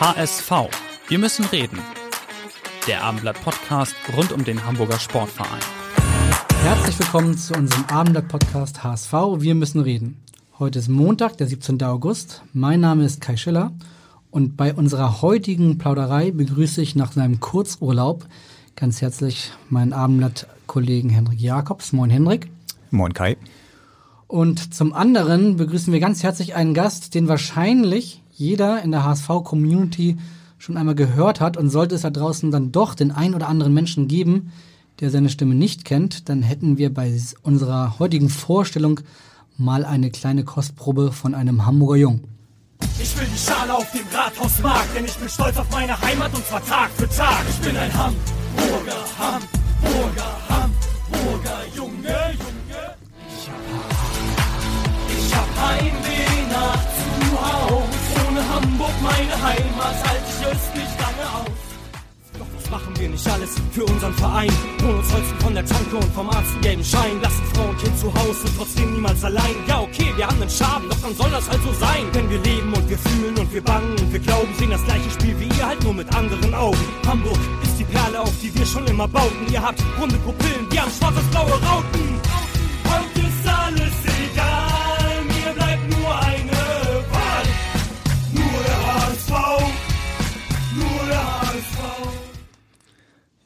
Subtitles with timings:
[0.00, 0.52] HSV.
[1.08, 1.80] Wir müssen reden.
[2.86, 5.58] Der Abendblatt-Podcast rund um den Hamburger Sportverein.
[6.62, 9.12] Herzlich willkommen zu unserem Abendblatt-Podcast HSV.
[9.38, 10.22] Wir müssen reden.
[10.60, 11.82] Heute ist Montag, der 17.
[11.82, 12.44] August.
[12.52, 13.72] Mein Name ist Kai Schiller
[14.30, 18.24] und bei unserer heutigen Plauderei begrüße ich nach seinem Kurzurlaub
[18.76, 21.92] ganz herzlich meinen Abendblatt-Kollegen Henrik Jakobs.
[21.92, 22.48] Moin Henrik.
[22.92, 23.36] Moin Kai.
[24.28, 30.16] Und zum anderen begrüßen wir ganz herzlich einen Gast, den wahrscheinlich jeder in der HSV-Community
[30.58, 33.74] schon einmal gehört hat und sollte es da draußen dann doch den ein oder anderen
[33.74, 34.52] Menschen geben,
[35.00, 37.12] der seine Stimme nicht kennt, dann hätten wir bei
[37.42, 39.00] unserer heutigen Vorstellung
[39.56, 42.20] mal eine kleine Kostprobe von einem Hamburger Jung.
[43.00, 46.44] Ich will die Schale auf dem Rathausmarkt, denn ich bin stolz auf meine Heimat und
[46.46, 47.44] zwar Tag für Tag.
[47.48, 52.94] Ich bin ein Hamburger, Hamburger, Hamburger, Junge, Junge.
[53.28, 53.60] Ich hab,
[55.18, 57.78] ich hab Heimweh nach zu Haus.
[57.80, 57.97] Ohne
[58.58, 61.58] Hamburg, meine Heimat, halte ich es nicht lange aus.
[62.40, 64.50] Doch was machen wir nicht alles für unseren Verein?
[64.82, 67.20] Holzen von der Tanke und vom Arzt einen gelben Schein.
[67.22, 69.54] Lassen Frau und Kind zu Hause, trotzdem niemals allein.
[69.68, 72.10] Ja, okay, wir haben einen Schaden, doch dann soll das halt so sein.
[72.12, 75.10] Denn wir leben und wir fühlen und wir bangen und wir glauben, sehen das gleiche
[75.10, 76.84] Spiel wie ihr, halt nur mit anderen Augen.
[77.06, 79.52] Hamburg ist die Perle, auf die wir schon immer bauten.
[79.52, 82.20] Ihr habt runde Pupillen, wir haben schwarz-blaue Rauten.
[82.90, 83.37] Heute ist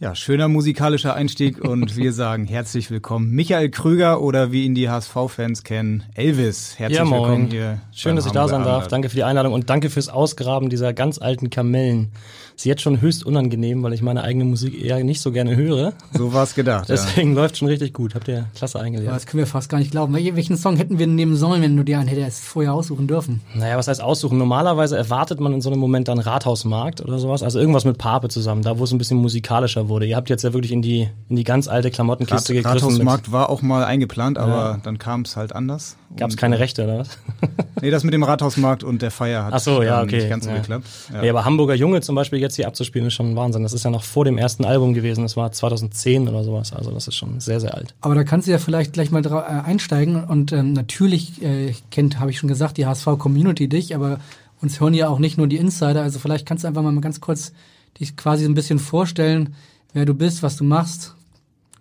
[0.02, 3.30] Ja, schöner musikalischer Einstieg und wir sagen herzlich willkommen.
[3.30, 6.76] Michael Krüger oder wie ihn die HSV-Fans kennen, Elvis.
[6.76, 7.78] Herzlich ja, willkommen hier.
[7.92, 8.88] Schön, dass ich da sein darf.
[8.88, 12.10] Danke für die Einladung und danke fürs Ausgraben dieser ganz alten Kamellen.
[12.56, 15.92] Ist jetzt schon höchst unangenehm, weil ich meine eigene Musik eher nicht so gerne höre.
[16.12, 16.88] So war's gedacht.
[16.88, 16.94] ja.
[16.94, 18.14] Deswegen läuft schon richtig gut.
[18.14, 19.10] Habt ihr klasse Aber eingelegt.
[19.10, 20.14] das können wir fast gar nicht glauben.
[20.14, 23.40] Wel- Welchen Song hätten wir nehmen sollen, wenn du dir einen hättest vorher aussuchen dürfen?
[23.54, 24.38] Naja, was heißt aussuchen?
[24.38, 27.42] Normalerweise erwartet man in so einem Moment dann Rathausmarkt oder sowas.
[27.42, 30.06] Also irgendwas mit Pape zusammen, da wo es ein bisschen musikalischer wurde.
[30.06, 32.88] Ihr habt jetzt ja wirklich in die, in die ganz alte Klamottenkiste Rat, gegriffen.
[32.88, 35.96] Rathausmarkt war auch mal eingeplant, aber dann kam es halt anders.
[36.16, 37.18] Gab's Und, keine Rechte oder was?
[37.80, 40.18] Nee, das mit dem Rathausmarkt und der Feier hat Ach so, ja, ähm, okay.
[40.18, 40.58] nicht ganz so ja.
[40.58, 40.86] geklappt.
[41.12, 41.24] Ja.
[41.24, 41.30] Ja.
[41.30, 43.64] aber Hamburger Junge zum Beispiel jetzt hier abzuspielen ist schon ein Wahnsinn.
[43.64, 45.22] Das ist ja noch vor dem ersten Album gewesen.
[45.22, 46.72] Das war 2010 oder sowas.
[46.72, 47.94] Also das ist schon sehr, sehr alt.
[48.00, 52.20] Aber da kannst du ja vielleicht gleich mal äh, einsteigen und ähm, natürlich äh, kennt,
[52.20, 54.20] habe ich schon gesagt, die HSV-Community dich, aber
[54.60, 56.02] uns hören ja auch nicht nur die Insider.
[56.02, 57.52] Also vielleicht kannst du einfach mal ganz kurz
[57.98, 59.54] dich quasi so ein bisschen vorstellen,
[59.92, 61.14] wer du bist, was du machst.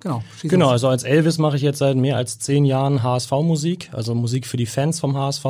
[0.02, 0.24] Genau.
[0.42, 4.48] Genau, also als Elvis mache ich jetzt seit mehr als zehn Jahren HSV-Musik, also Musik
[4.48, 5.46] für die Fans vom HSV.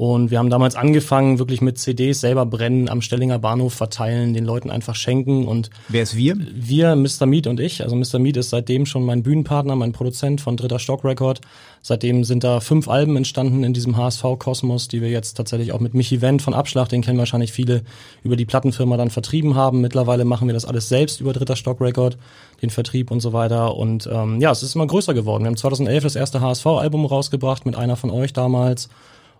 [0.00, 4.46] Und wir haben damals angefangen, wirklich mit CDs selber brennen, am Stellinger Bahnhof verteilen, den
[4.46, 5.46] Leuten einfach schenken.
[5.46, 6.38] Und Wer ist wir?
[6.54, 7.26] wir, Mr.
[7.26, 8.18] Meat und ich, also Mr.
[8.18, 11.42] Meat ist seitdem schon mein Bühnenpartner, mein Produzent von Dritter Stock Record.
[11.82, 15.92] Seitdem sind da fünf Alben entstanden in diesem HSV-Kosmos, die wir jetzt tatsächlich auch mit
[15.92, 17.82] Michi Wendt von Abschlag, den kennen wahrscheinlich viele,
[18.24, 19.82] über die Plattenfirma dann vertrieben haben.
[19.82, 22.16] Mittlerweile machen wir das alles selbst über Dritter Stock Record,
[22.62, 23.76] den Vertrieb und so weiter.
[23.76, 25.44] Und ähm, ja, es ist immer größer geworden.
[25.44, 28.88] Wir haben 2011 das erste HSV-Album rausgebracht mit einer von euch damals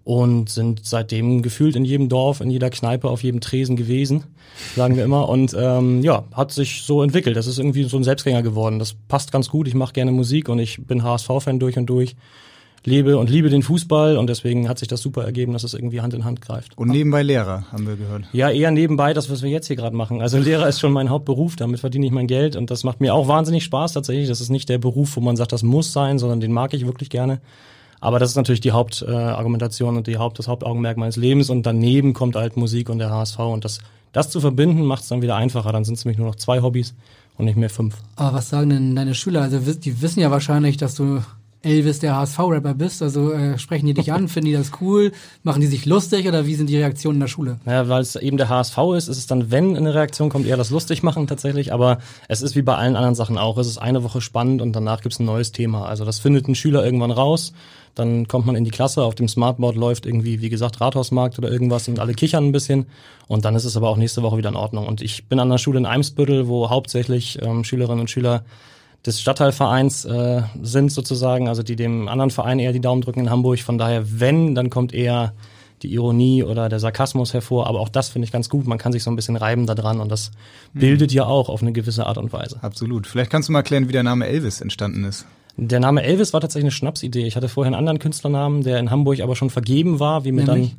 [0.05, 4.25] und sind seitdem gefühlt in jedem Dorf, in jeder Kneipe, auf jedem Tresen gewesen,
[4.75, 5.29] sagen wir immer.
[5.29, 7.37] Und ähm, ja, hat sich so entwickelt.
[7.37, 8.79] Das ist irgendwie so ein Selbstgänger geworden.
[8.79, 9.69] Das passt ganz gut.
[9.69, 12.17] Ich mache gerne Musik und ich bin HSV-Fan durch und durch.
[12.85, 16.01] Lebe und liebe den Fußball und deswegen hat sich das super ergeben, dass es irgendwie
[16.01, 16.79] Hand in Hand greift.
[16.79, 18.25] Und nebenbei Lehrer, haben wir gehört.
[18.33, 20.23] Ja, eher nebenbei das, was wir jetzt hier gerade machen.
[20.23, 23.13] Also Lehrer ist schon mein Hauptberuf, damit verdiene ich mein Geld und das macht mir
[23.13, 24.29] auch wahnsinnig Spaß tatsächlich.
[24.29, 26.87] Das ist nicht der Beruf, wo man sagt, das muss sein, sondern den mag ich
[26.87, 27.43] wirklich gerne.
[28.01, 31.65] Aber das ist natürlich die Hauptargumentation äh, und die Haupt, das Hauptaugenmerk meines Lebens und
[31.65, 33.81] daneben kommt halt Musik und der HSV und das,
[34.13, 35.73] das zu verbinden macht es dann wieder einfacher.
[35.73, 36.95] Dann sind es nämlich nur noch zwei Hobbys
[37.37, 37.97] und nicht mehr fünf.
[38.17, 39.43] Aber was sagen denn deine Schüler?
[39.43, 41.21] Also die wissen ja wahrscheinlich, dass du
[41.63, 43.03] Elvis, der HSV-Rapper bist.
[43.03, 46.47] Also äh, sprechen die dich an, finden die das cool, machen die sich lustig oder
[46.47, 47.59] wie sind die Reaktionen in der Schule?
[47.65, 50.57] Naja, weil es eben der HSV ist, ist es dann, wenn eine Reaktion kommt, eher
[50.57, 51.73] das lustig machen tatsächlich.
[51.73, 51.99] Aber
[52.29, 53.59] es ist wie bei allen anderen Sachen auch.
[53.59, 55.87] Es ist eine Woche spannend und danach gibt's ein neues Thema.
[55.87, 57.53] Also das findet ein Schüler irgendwann raus.
[58.01, 61.51] Dann kommt man in die Klasse, auf dem Smartboard läuft irgendwie, wie gesagt, Rathausmarkt oder
[61.51, 62.87] irgendwas und alle kichern ein bisschen.
[63.29, 64.87] Und dann ist es aber auch nächste Woche wieder in Ordnung.
[64.87, 68.43] Und ich bin an der Schule in Eimsbüttel, wo hauptsächlich ähm, Schülerinnen und Schüler
[69.05, 73.31] des Stadtteilvereins äh, sind sozusagen, also die dem anderen Verein eher die Daumen drücken in
[73.31, 73.61] Hamburg.
[73.61, 75.35] Von daher, wenn, dann kommt eher
[75.83, 78.67] die Ironie oder der Sarkasmus hervor, aber auch das finde ich ganz gut.
[78.67, 80.31] Man kann sich so ein bisschen reiben da dran und das
[80.73, 82.59] bildet ja auch auf eine gewisse Art und Weise.
[82.63, 83.07] Absolut.
[83.07, 85.27] Vielleicht kannst du mal erklären, wie der Name Elvis entstanden ist.
[85.63, 87.27] Der Name Elvis war tatsächlich eine Schnapsidee.
[87.27, 90.45] Ich hatte vorher einen anderen Künstlernamen, der in Hamburg aber schon vergeben war, wie mir
[90.45, 90.75] Nämlich?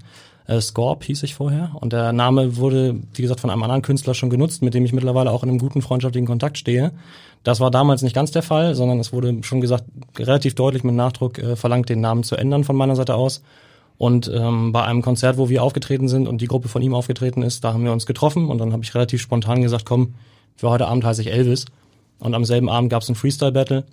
[0.48, 1.70] dann äh, Scorp hieß ich vorher.
[1.80, 4.92] Und der Name wurde, wie gesagt, von einem anderen Künstler schon genutzt, mit dem ich
[4.92, 6.94] mittlerweile auch in einem guten freundschaftlichen Kontakt stehe.
[7.44, 9.84] Das war damals nicht ganz der Fall, sondern es wurde schon gesagt,
[10.18, 13.44] relativ deutlich mit Nachdruck äh, verlangt, den Namen zu ändern von meiner Seite aus.
[14.00, 17.44] Und ähm, bei einem Konzert, wo wir aufgetreten sind und die Gruppe von ihm aufgetreten
[17.44, 20.16] ist, da haben wir uns getroffen und dann habe ich relativ spontan gesagt, komm,
[20.56, 21.66] für heute Abend heiße ich Elvis.
[22.18, 23.84] Und am selben Abend gab es ein Freestyle-Battle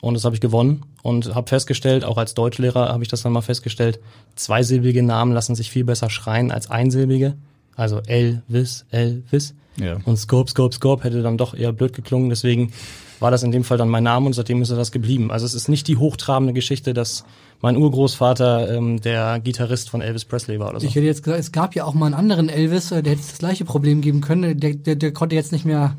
[0.00, 3.32] und das habe ich gewonnen und habe festgestellt, auch als Deutschlehrer habe ich das dann
[3.32, 3.98] mal festgestellt,
[4.36, 7.34] zweisilbige Namen lassen sich viel besser schreien als einsilbige.
[7.74, 9.54] Also Elvis, Elvis.
[9.76, 9.98] Ja.
[10.04, 12.28] Und Scope, Scope, Scope hätte dann doch eher blöd geklungen.
[12.28, 12.72] Deswegen
[13.20, 15.30] war das in dem Fall dann mein Name und seitdem ist er das geblieben.
[15.30, 17.24] Also es ist nicht die hochtrabende Geschichte, dass
[17.60, 20.86] mein Urgroßvater ähm, der Gitarrist von Elvis Presley war oder so.
[20.86, 23.22] Ich hätte jetzt gesagt, es gab ja auch mal einen anderen Elvis, äh, der hätte
[23.28, 24.58] das gleiche Problem geben können.
[24.58, 25.96] Der, der, der konnte jetzt nicht mehr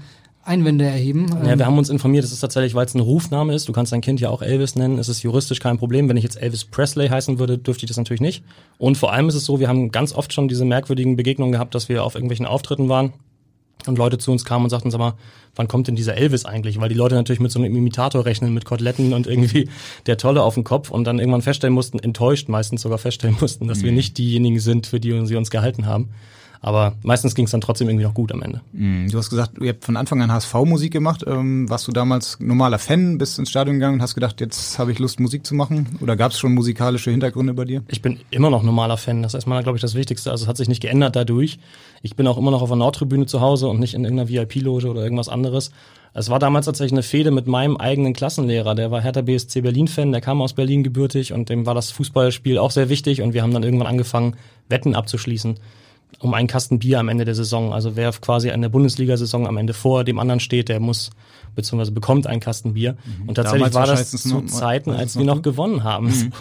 [0.50, 1.28] Einwände erheben.
[1.30, 3.69] Ja, Ähm, wir haben uns informiert, es ist tatsächlich, weil es ein Rufname ist.
[3.69, 4.98] Du kannst dein Kind ja auch Elvis nennen.
[4.98, 6.10] Es ist juristisch kein Problem.
[6.10, 8.44] Wenn ich jetzt Elvis Presley heißen würde, dürfte ich das natürlich nicht.
[8.78, 11.75] Und vor allem ist es so, wir haben ganz oft schon diese merkwürdigen Begegnungen gehabt,
[11.75, 13.13] dass wir auf irgendwelchen Auftritten waren
[13.86, 15.13] und Leute zu uns kamen und sagten, sag mal,
[15.56, 16.80] wann kommt denn dieser Elvis eigentlich?
[16.81, 19.69] Weil die Leute natürlich mit so einem Imitator rechnen, mit Koteletten und irgendwie
[20.06, 23.68] der Tolle auf dem Kopf und dann irgendwann feststellen mussten, enttäuscht meistens sogar feststellen mussten,
[23.68, 26.10] dass wir nicht diejenigen sind, für die sie uns gehalten haben.
[26.61, 28.61] Aber meistens ging es dann trotzdem irgendwie noch gut am Ende.
[28.73, 31.23] Hm, Du hast gesagt, ihr habt von Anfang an HSV-Musik gemacht.
[31.25, 34.91] Ähm, warst du damals normaler Fan, bist ins Stadion gegangen und hast gedacht, jetzt habe
[34.91, 35.97] ich Lust, Musik zu machen?
[36.01, 37.83] Oder gab es schon musikalische Hintergründe bei dir?
[37.88, 39.23] Ich bin immer noch normaler Fan.
[39.23, 40.31] Das ist erstmal, glaube ich, das Wichtigste.
[40.31, 41.59] Also es hat sich nicht geändert dadurch.
[42.01, 44.89] Ich bin auch immer noch auf der Nordtribüne zu Hause und nicht in irgendeiner VIP-Loge
[44.89, 45.71] oder irgendwas anderes.
[46.13, 48.75] Es war damals tatsächlich eine Fehde mit meinem eigenen Klassenlehrer.
[48.75, 52.57] Der war Hertha BSC Berlin-Fan, der kam aus Berlin gebürtig und dem war das Fußballspiel
[52.57, 54.35] auch sehr wichtig und wir haben dann irgendwann angefangen,
[54.67, 55.56] Wetten abzuschließen
[56.19, 57.71] um einen Kasten Bier am Ende der Saison.
[57.73, 61.11] Also wer quasi an der Bundesliga-Saison am Ende vor dem anderen steht, der muss
[61.56, 62.97] beziehungsweise bekommt einen Kasten Bier.
[63.27, 66.31] Und tatsächlich Damals war das zu Zeiten, als wir noch gewonnen haben.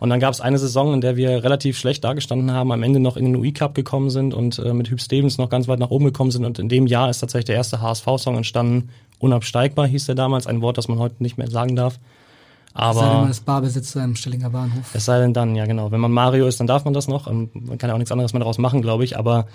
[0.00, 3.00] Und dann gab es eine Saison, in der wir relativ schlecht dagestanden haben, am Ende
[3.00, 5.90] noch in den UI-Cup gekommen sind und äh, mit Hüb Stevens noch ganz weit nach
[5.90, 6.44] oben gekommen sind.
[6.44, 8.90] Und in dem Jahr ist tatsächlich der erste HSV-Song entstanden.
[9.18, 11.98] Unabsteigbar hieß der damals, ein Wort, das man heute nicht mehr sagen darf.
[12.74, 14.94] Sei denn, man Aber ist Barbesitzer im Stillinger Bahnhof.
[14.94, 15.90] es sei denn dann, ja genau.
[15.90, 17.26] Wenn man Mario ist, dann darf man das noch.
[17.26, 19.18] Ähm, Man kann ja auch nichts anderes mehr daraus machen, glaube ich.
[19.18, 19.46] Aber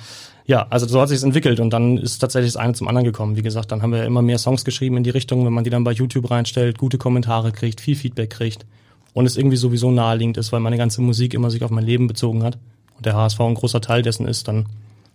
[0.45, 3.35] ja, also so hat sich entwickelt und dann ist tatsächlich das eine zum anderen gekommen.
[3.35, 5.69] Wie gesagt, dann haben wir immer mehr Songs geschrieben in die Richtung, wenn man die
[5.69, 8.65] dann bei YouTube reinstellt, gute Kommentare kriegt, viel Feedback kriegt
[9.13, 12.07] und es irgendwie sowieso naheliegend ist, weil meine ganze Musik immer sich auf mein Leben
[12.07, 12.57] bezogen hat
[12.95, 14.67] und der HSV ein großer Teil dessen ist, dann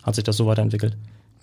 [0.02, 0.96] hat sich das so weiterentwickelt.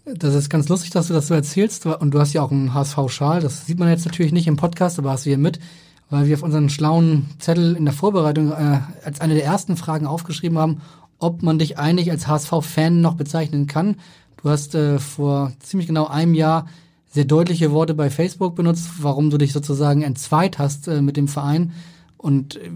[0.06, 1.86] Das ist ganz lustig, dass du das so erzählst.
[1.86, 3.42] Und du hast ja auch einen HSV-Schal.
[3.42, 5.60] Das sieht man jetzt natürlich nicht im Podcast, aber hast du hier mit,
[6.10, 10.08] weil wir auf unseren schlauen Zettel in der Vorbereitung äh, als eine der ersten Fragen
[10.08, 10.82] aufgeschrieben haben,
[11.20, 13.98] ob man dich eigentlich als HSV-Fan noch bezeichnen kann.
[14.42, 16.66] Du hast äh, vor ziemlich genau einem Jahr
[17.12, 21.28] sehr deutliche Worte bei Facebook benutzt, warum du dich sozusagen entzweit hast äh, mit dem
[21.28, 21.74] Verein.
[22.18, 22.70] Und äh,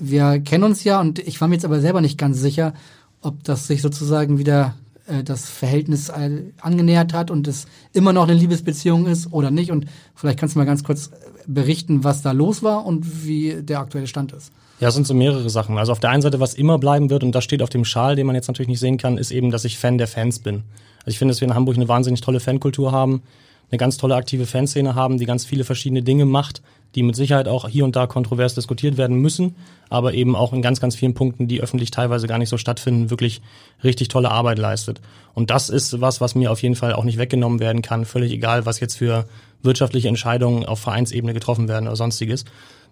[0.00, 2.74] wir kennen uns ja und ich war mir jetzt aber selber nicht ganz sicher,
[3.20, 4.74] ob das sich sozusagen wieder
[5.06, 9.70] äh, das Verhältnis äh, angenähert hat und es immer noch eine Liebesbeziehung ist oder nicht.
[9.70, 11.10] Und vielleicht kannst du mal ganz kurz
[11.46, 14.52] berichten, was da los war und wie der aktuelle Stand ist.
[14.80, 15.78] Ja, es sind so mehrere Sachen.
[15.78, 18.14] Also auf der einen Seite, was immer bleiben wird, und das steht auf dem Schal,
[18.14, 20.64] den man jetzt natürlich nicht sehen kann, ist eben, dass ich Fan der Fans bin.
[20.98, 23.22] Also ich finde, dass wir in Hamburg eine wahnsinnig tolle Fankultur haben,
[23.70, 26.62] eine ganz tolle aktive Fanszene haben, die ganz viele verschiedene Dinge macht,
[26.94, 29.56] die mit Sicherheit auch hier und da kontrovers diskutiert werden müssen,
[29.88, 33.10] aber eben auch in ganz, ganz vielen Punkten, die öffentlich teilweise gar nicht so stattfinden,
[33.10, 33.42] wirklich
[33.82, 35.00] richtig tolle Arbeit leistet.
[35.34, 38.32] Und das ist was, was mir auf jeden Fall auch nicht weggenommen werden kann, völlig
[38.32, 39.26] egal, was jetzt für
[39.62, 42.44] wirtschaftliche Entscheidungen auf Vereinsebene getroffen werden oder sonstiges.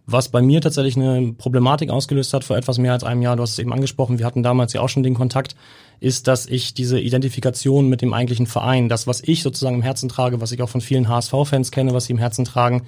[0.07, 3.43] Was bei mir tatsächlich eine Problematik ausgelöst hat vor etwas mehr als einem Jahr, du
[3.43, 5.57] hast es eben angesprochen, wir hatten damals ja auch schon den Kontakt,
[6.01, 10.11] ist, dass ich diese Identifikation mit dem eigentlichen Verein, das, was ich sozusagen im Herzen
[10.11, 12.83] trage, was ich auch von vielen HSV-Fans kenne, was sie im Herzen tragen,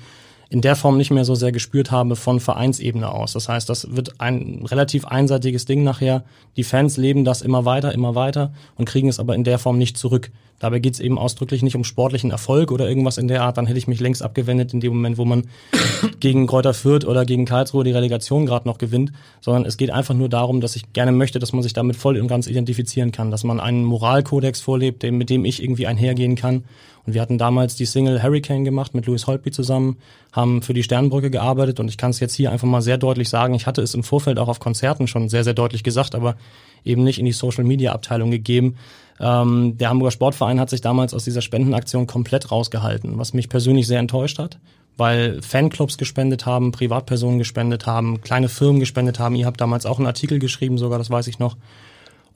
[0.49, 3.33] in der Form nicht mehr so sehr gespürt habe von Vereinsebene aus.
[3.33, 6.25] Das heißt, das wird ein relativ einseitiges Ding nachher.
[6.57, 9.79] Die Fans leben das immer weiter, immer weiter und kriegen es aber in der Form
[9.79, 10.31] nicht zurück.
[10.59, 13.59] Dabei geht es eben ausdrücklich nicht um sportlichen Erfolg oder irgendwas in der Art.
[13.59, 15.45] Dann hätte ich mich längst abgewendet in dem Moment, wo man
[16.21, 20.15] gegen Kräuter Fürth oder gegen Karlsruhe die Relegation gerade noch gewinnt, sondern es geht einfach
[20.15, 23.31] nur darum, dass ich gerne möchte, dass man sich damit voll und ganz identifizieren kann,
[23.31, 26.65] dass man einen Moralkodex vorlebt, mit dem ich irgendwie einhergehen kann.
[27.07, 29.97] Und wir hatten damals die Single Hurricane gemacht mit Louis Holtby zusammen,
[30.33, 33.29] haben für die Sternbrücke gearbeitet und ich kann es jetzt hier einfach mal sehr deutlich
[33.29, 36.37] sagen, ich hatte es im Vorfeld auch auf Konzerten schon sehr, sehr deutlich gesagt, aber
[36.85, 38.77] eben nicht in die Social-Media-Abteilung gegeben.
[39.21, 43.87] Ähm, der Hamburger Sportverein hat sich damals aus dieser Spendenaktion komplett rausgehalten, was mich persönlich
[43.87, 44.59] sehr enttäuscht hat,
[44.97, 49.35] weil Fanclubs gespendet haben, Privatpersonen gespendet haben, kleine Firmen gespendet haben.
[49.35, 51.57] Ihr habt damals auch einen Artikel geschrieben, sogar, das weiß ich noch.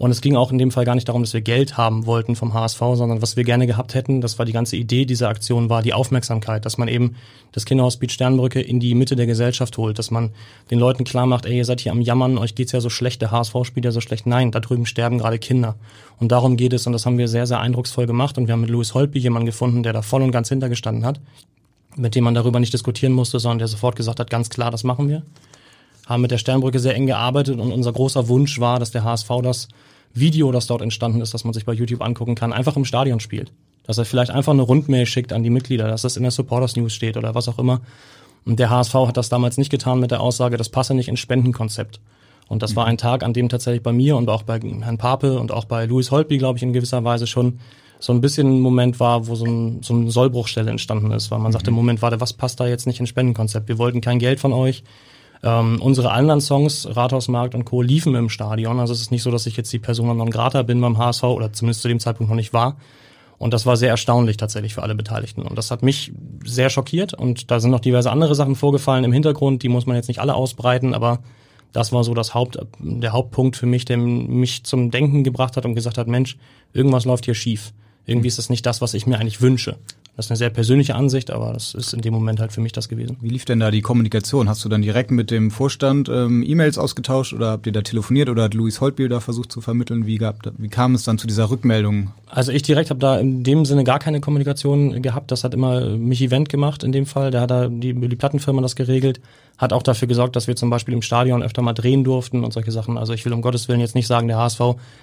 [0.01, 2.35] Und es ging auch in dem Fall gar nicht darum, dass wir Geld haben wollten
[2.35, 5.69] vom HSV, sondern was wir gerne gehabt hätten, das war die ganze Idee dieser Aktion,
[5.69, 7.17] war die Aufmerksamkeit, dass man eben
[7.53, 10.31] das Kinderhospiz Sternbrücke in die Mitte der Gesellschaft holt, dass man
[10.71, 13.21] den Leuten klar macht, ey, ihr seid hier am Jammern, euch geht's ja so schlecht,
[13.21, 14.25] der HSV spielt ja so schlecht.
[14.25, 15.77] Nein, da drüben sterben gerade Kinder.
[16.19, 18.63] Und darum geht es und das haben wir sehr, sehr eindrucksvoll gemacht und wir haben
[18.63, 21.21] mit Louis Holtby jemanden gefunden, der da voll und ganz hintergestanden hat,
[21.95, 24.83] mit dem man darüber nicht diskutieren musste, sondern der sofort gesagt hat, ganz klar, das
[24.83, 25.25] machen wir.
[26.07, 29.29] Haben mit der Sternbrücke sehr eng gearbeitet und unser großer Wunsch war, dass der HSV
[29.43, 29.69] das
[30.15, 33.21] Video, das dort entstanden ist, das man sich bei YouTube angucken kann, einfach im Stadion
[33.21, 33.53] spielt.
[33.85, 36.77] Dass er vielleicht einfach eine Rundmail schickt an die Mitglieder, dass das in der Supporters
[36.77, 37.81] News steht oder was auch immer.
[38.45, 41.21] Und der HSV hat das damals nicht getan mit der Aussage, das passe nicht ins
[41.21, 42.01] Spendenkonzept.
[42.49, 45.39] Und das war ein Tag, an dem tatsächlich bei mir und auch bei Herrn Pape
[45.39, 47.61] und auch bei Louis Holtby, glaube ich, in gewisser Weise schon
[48.01, 51.39] so ein bisschen ein Moment war, wo so, ein, so eine Sollbruchstelle entstanden ist, weil
[51.39, 53.69] man sagte, Moment, warte, was passt da jetzt nicht ins Spendenkonzept?
[53.69, 54.83] Wir wollten kein Geld von euch,
[55.43, 58.79] ähm, unsere anderen Songs, Rathausmarkt und Co., liefen im Stadion.
[58.79, 61.25] Also es ist nicht so, dass ich jetzt die Persona non grata bin beim HSV
[61.25, 62.77] oder zumindest zu dem Zeitpunkt noch nicht war.
[63.39, 65.43] Und das war sehr erstaunlich tatsächlich für alle Beteiligten.
[65.43, 66.13] Und das hat mich
[66.45, 67.15] sehr schockiert.
[67.15, 70.21] Und da sind noch diverse andere Sachen vorgefallen im Hintergrund, die muss man jetzt nicht
[70.21, 71.21] alle ausbreiten, aber
[71.73, 75.65] das war so das Haupt, der Hauptpunkt für mich, der mich zum Denken gebracht hat
[75.65, 76.37] und gesagt hat, Mensch,
[76.75, 77.73] irgendwas läuft hier schief.
[78.05, 79.77] Irgendwie ist das nicht das, was ich mir eigentlich wünsche.
[80.17, 82.73] Das ist eine sehr persönliche Ansicht, aber das ist in dem Moment halt für mich
[82.73, 83.17] das gewesen.
[83.21, 84.49] Wie lief denn da die Kommunikation?
[84.49, 88.29] Hast du dann direkt mit dem Vorstand ähm, E-Mails ausgetauscht oder habt ihr da telefoniert
[88.29, 90.07] oder hat Luis Holtbiel da versucht zu vermitteln?
[90.07, 92.13] Wie, gab, wie kam es dann zu dieser Rückmeldung?
[92.33, 95.33] Also ich direkt habe da in dem Sinne gar keine Kommunikation gehabt.
[95.33, 97.33] Das hat immer mich Event gemacht in dem Fall.
[97.33, 99.21] Der hat da die, die Plattenfirma das geregelt,
[99.59, 102.53] hat auch dafür gesorgt, dass wir zum Beispiel im Stadion öfter mal drehen durften und
[102.53, 102.99] solche Sachen.
[102.99, 104.61] Also ich will um Gottes Willen jetzt nicht sagen, der HSV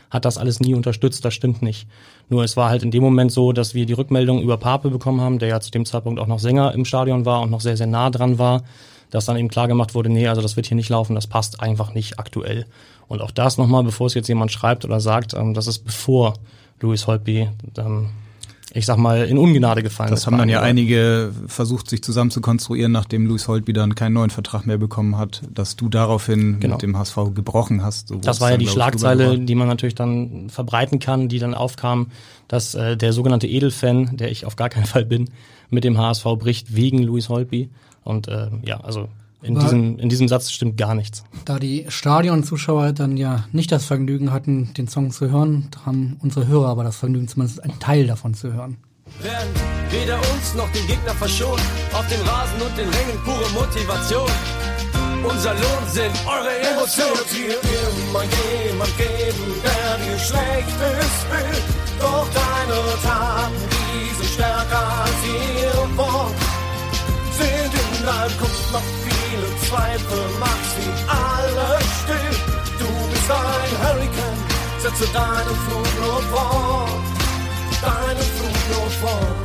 [0.09, 1.25] hat das alles nie unterstützt.
[1.25, 1.87] Das stimmt nicht.
[2.29, 5.19] Nur es war halt in dem Moment so, dass wir die Rückmeldung über Pape bekommen
[5.19, 7.75] haben, der ja zu dem Zeitpunkt auch noch Sänger im Stadion war und noch sehr,
[7.75, 8.63] sehr nah dran war,
[9.09, 11.59] dass dann eben klar gemacht wurde, nee, also das wird hier nicht laufen, das passt
[11.61, 12.65] einfach nicht aktuell.
[13.09, 16.35] Und auch das nochmal, bevor es jetzt jemand schreibt oder sagt, ähm, das ist bevor
[16.81, 18.09] Louis Holtby, ähm,
[18.73, 20.27] ich sag mal, in Ungnade gefallen Das ist.
[20.27, 24.29] haben dann ja einige versucht, sich zusammen zu konstruieren, nachdem Luis Holtby dann keinen neuen
[24.29, 26.75] Vertrag mehr bekommen hat, dass du daraufhin Genau.
[26.75, 28.09] mit dem HSV gebrochen hast.
[28.09, 32.07] So Das war ja die Schlagzeile, die man natürlich dann verbreiten kann, die dann aufkam,
[32.47, 35.29] dass äh, der sogenannte Edelfan, der ich auf gar keinen Fall bin,
[35.69, 37.69] mit dem HSV bricht wegen Louis Holtby.
[38.03, 39.07] Und äh, ja, also
[39.41, 41.23] in Aber- diesem, in diesem Satz stimmt gar nichts.
[41.45, 46.47] Da die Stadionzuschauer dann ja nicht das Vergnügen hatten, den Song zu hören, haben unsere
[46.47, 48.77] Hörer aber das Vergnügen, zumindest einen Teil davon zu hören.
[49.21, 49.49] werden
[49.89, 51.61] weder uns noch den Gegner verschont.
[51.93, 54.29] Auf den Rasen und den Rängen pure Motivation.
[55.23, 57.23] Unser Lohn sind eure Emotionen.
[57.31, 61.57] dir immer jemand geben, der dir Schlechtes will.
[61.99, 66.35] Doch deine Taten, die sind stärker als ihre Wort.
[67.37, 68.81] Sind in deinem Kopf noch
[69.29, 72.39] viele Zweifel, mach sie alle still.
[72.79, 74.39] Du bist ein Hurricane,
[74.79, 76.89] setze deine Flugnot fort.
[77.81, 79.35] Deine Flugnot fort.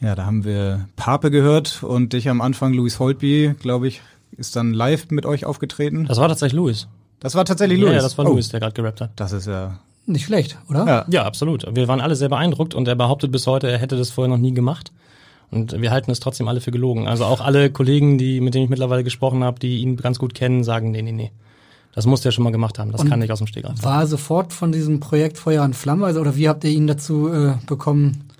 [0.00, 4.02] Ja, da haben wir Pape gehört und dich am Anfang, Luis Holtby, glaube ich,
[4.36, 6.06] ist dann live mit euch aufgetreten.
[6.06, 6.88] Das war tatsächlich Louis.
[7.20, 7.96] Das war tatsächlich Ja, Luis.
[7.96, 9.10] ja, das war oh, Louis, der gerade gerappt hat.
[9.16, 9.78] Das ist ja.
[10.06, 10.84] Nicht schlecht, oder?
[10.86, 11.04] Ja.
[11.08, 11.64] Ja, absolut.
[11.76, 14.42] Wir waren alle sehr beeindruckt und er behauptet bis heute, er hätte das vorher noch
[14.42, 14.90] nie gemacht.
[15.52, 17.06] Und wir halten es trotzdem alle für gelogen.
[17.06, 20.34] Also auch alle Kollegen, die, mit denen ich mittlerweile gesprochen habe, die ihn ganz gut
[20.34, 21.30] kennen, sagen, nee, nee, nee.
[21.94, 22.90] Das muss der schon mal gemacht haben.
[22.90, 23.82] Das Und kann nicht aus dem Stegreif.
[23.82, 26.86] War er sofort von diesem Projekt Feuer und Flamme, also, oder wie habt ihr ihn
[26.86, 28.30] dazu äh, bekommen,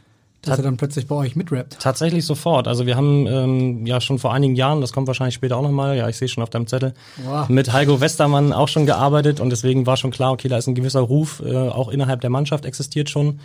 [0.40, 1.78] dass er dann plötzlich bei euch mitrappt?
[1.78, 2.66] Tatsächlich sofort.
[2.66, 5.98] Also wir haben ähm, ja schon vor einigen Jahren, das kommt wahrscheinlich später auch nochmal,
[5.98, 6.94] ja, ich sehe schon auf deinem Zettel,
[7.26, 7.50] Wow.
[7.50, 10.74] mit Heiko Westermann auch schon gearbeitet und deswegen war schon klar, okay, da ist ein
[10.74, 13.38] gewisser Ruf, äh, auch innerhalb der Mannschaft existiert schon.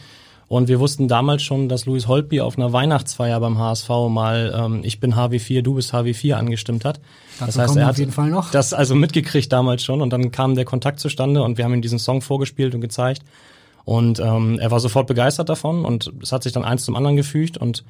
[0.50, 4.82] Und wir wussten damals schon, dass Louis Holtby auf einer Weihnachtsfeier beim HSV mal ähm,
[4.84, 7.02] Ich bin HW4, du bist HW4 angestimmt hat.
[7.40, 8.52] Dazu auf jeden Fall noch.
[8.52, 11.82] das also mitgekriegt damals schon und dann kam der Kontakt zustande und wir haben ihm
[11.82, 13.24] diesen Song vorgespielt und gezeigt.
[13.84, 17.18] Und ähm, er war sofort begeistert davon und es hat sich dann eins zum anderen
[17.18, 17.84] gefügt und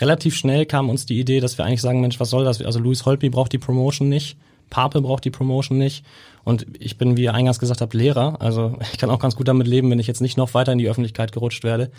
[0.00, 2.60] relativ schnell kam uns die Idee, dass wir eigentlich sagen, Mensch, was soll das?
[2.62, 4.36] Also Louis Holtby braucht die Promotion nicht,
[4.70, 6.04] Pape braucht die Promotion nicht
[6.44, 8.40] und ich bin, wie ihr eingangs gesagt habt, Lehrer.
[8.40, 10.78] Also ich kann auch ganz gut damit leben, wenn ich jetzt nicht noch weiter in
[10.78, 11.90] die Öffentlichkeit gerutscht werde.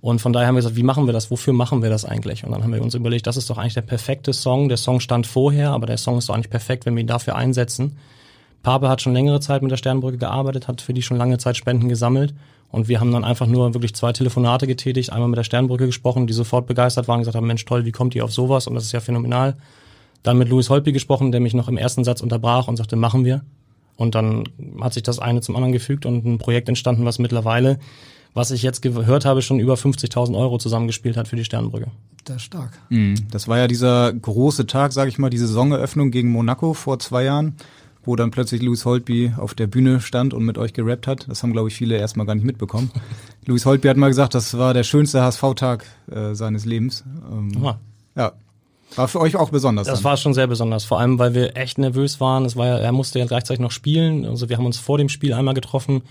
[0.00, 1.30] Und von daher haben wir gesagt, wie machen wir das?
[1.30, 2.44] Wofür machen wir das eigentlich?
[2.44, 4.68] Und dann haben wir uns überlegt, das ist doch eigentlich der perfekte Song.
[4.68, 7.36] Der Song stand vorher, aber der Song ist doch eigentlich perfekt, wenn wir ihn dafür
[7.36, 7.98] einsetzen.
[8.62, 11.56] Pape hat schon längere Zeit mit der Sternbrücke gearbeitet, hat für die schon lange Zeit
[11.56, 12.34] Spenden gesammelt.
[12.70, 16.26] Und wir haben dann einfach nur wirklich zwei Telefonate getätigt, einmal mit der Sternbrücke gesprochen,
[16.26, 18.66] die sofort begeistert waren gesagt haben, Mensch, toll, wie kommt ihr auf sowas?
[18.66, 19.56] Und das ist ja phänomenal.
[20.22, 23.24] Dann mit Louis Holtby gesprochen, der mich noch im ersten Satz unterbrach und sagte, machen
[23.24, 23.42] wir.
[23.96, 24.44] Und dann
[24.80, 27.78] hat sich das eine zum anderen gefügt und ein Projekt entstanden, was mittlerweile,
[28.32, 31.88] was ich jetzt gehört habe, schon über 50.000 Euro zusammengespielt hat für die Sternbrücke.
[32.24, 32.72] Das ist stark.
[32.88, 33.14] Mhm.
[33.30, 37.24] Das war ja dieser große Tag, sage ich mal, die Saisoneröffnung gegen Monaco vor zwei
[37.24, 37.56] Jahren,
[38.04, 41.26] wo dann plötzlich Louis Holtby auf der Bühne stand und mit euch gerappt hat.
[41.28, 42.90] Das haben, glaube ich, viele erstmal gar nicht mitbekommen.
[43.46, 47.04] Louis Holtby hat mal gesagt, das war der schönste HSV-Tag äh, seines Lebens.
[47.30, 47.52] Ähm.
[48.16, 48.32] Ja,
[48.96, 49.86] war für euch auch besonders.
[49.86, 50.04] Das dann.
[50.04, 52.44] war schon sehr besonders, vor allem weil wir echt nervös waren.
[52.44, 54.24] Es war ja, er musste ja gleichzeitig noch spielen.
[54.24, 56.02] Also wir haben uns vor dem Spiel einmal getroffen,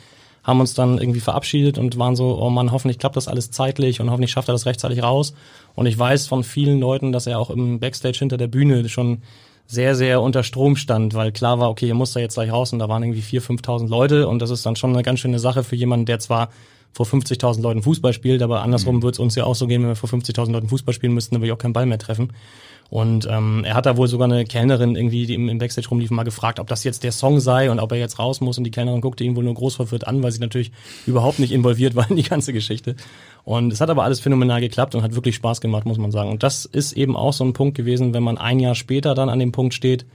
[0.43, 3.99] haben uns dann irgendwie verabschiedet und waren so, oh Mann, hoffentlich klappt das alles zeitlich
[3.99, 5.33] und hoffentlich schafft er das rechtzeitig raus.
[5.75, 9.21] Und ich weiß von vielen Leuten, dass er auch im Backstage hinter der Bühne schon
[9.67, 12.73] sehr, sehr unter Strom stand, weil klar war, okay, hier muss er jetzt gleich raus
[12.73, 15.37] und da waren irgendwie 4.000, 5.000 Leute und das ist dann schon eine ganz schöne
[15.37, 16.49] Sache für jemanden, der zwar
[16.91, 19.89] vor 50.000 Leuten Fußball spielt, aber andersrum wird es uns ja auch so gehen, wenn
[19.89, 22.33] wir vor 50.000 Leuten Fußball spielen müssten, dann würde ich auch keinen Ball mehr treffen.
[22.89, 26.23] Und ähm, er hat da wohl sogar eine Kellnerin irgendwie, die im, Backstage rumlief, mal
[26.23, 28.57] gefragt, ob das jetzt der Song sei und ob er jetzt raus muss.
[28.57, 30.71] Und die Kellnerin guckte ihn wohl nur groß verwirrt an, weil sie natürlich
[31.05, 32.95] überhaupt nicht involviert war in die ganze Geschichte.
[33.43, 36.31] Und es hat aber alles phänomenal geklappt und hat wirklich Spaß gemacht, muss man sagen.
[36.31, 39.29] Und das ist eben auch so ein Punkt gewesen, wenn man ein Jahr später dann
[39.29, 40.05] an dem Punkt steht,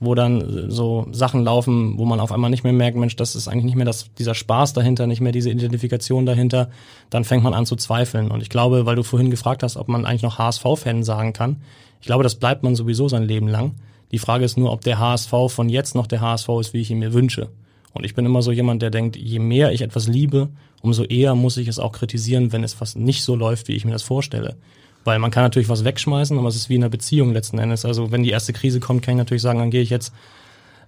[0.00, 3.34] wo dann äh, so Sachen laufen, wo man auf einmal nicht mehr merkt, Mensch, das
[3.34, 6.70] ist eigentlich nicht mehr das, dieser Spaß dahinter, nicht mehr diese Identifikation dahinter,
[7.08, 8.30] dann fängt man an zu zweifeln.
[8.30, 11.56] Und ich glaube, weil du vorhin gefragt hast, ob man eigentlich noch HSV-Fan sagen kann,
[12.00, 13.74] ich glaube, das bleibt man sowieso sein Leben lang.
[14.12, 16.90] Die Frage ist nur, ob der HSV von jetzt noch der HSV ist, wie ich
[16.90, 17.50] ihn mir wünsche.
[17.92, 20.48] Und ich bin immer so jemand, der denkt, je mehr ich etwas liebe,
[20.80, 23.84] umso eher muss ich es auch kritisieren, wenn es was nicht so läuft, wie ich
[23.84, 24.56] mir das vorstelle.
[25.04, 27.84] Weil man kann natürlich was wegschmeißen, aber es ist wie in einer Beziehung letzten Endes.
[27.84, 30.12] Also wenn die erste Krise kommt, kann ich natürlich sagen, dann gehe ich jetzt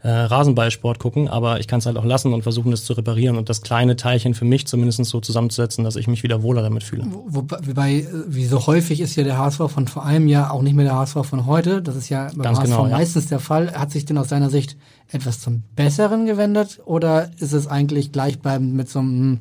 [0.04, 3.36] äh, Rasenballsport gucken, aber ich kann es halt auch lassen und versuchen, das zu reparieren
[3.36, 6.82] und das kleine Teilchen für mich zumindest so zusammenzusetzen, dass ich mich wieder wohler damit
[6.82, 7.04] fühle.
[7.28, 10.62] Wo- Wobei, äh, wie so häufig ist ja der HSV von vor einem Jahr auch
[10.62, 11.82] nicht mehr der HSV von heute.
[11.82, 12.96] Das ist ja beim Ganz HSV genau, ja.
[12.96, 13.72] meistens der Fall.
[13.74, 14.76] Hat sich denn aus seiner Sicht
[15.12, 19.40] etwas zum Besseren gewendet oder ist es eigentlich gleichbleibend mit so einem, hm,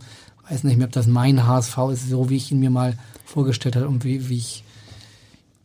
[0.49, 2.93] weiß nicht mehr, ob das mein HSV ist, so wie ich ihn mir mal
[3.25, 4.63] vorgestellt habe und wie, wie ich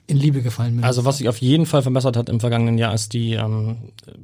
[0.07, 0.85] in Liebe gefallen bin.
[0.85, 3.77] Also was sich auf jeden Fall verbessert hat im vergangenen Jahr ist die ähm,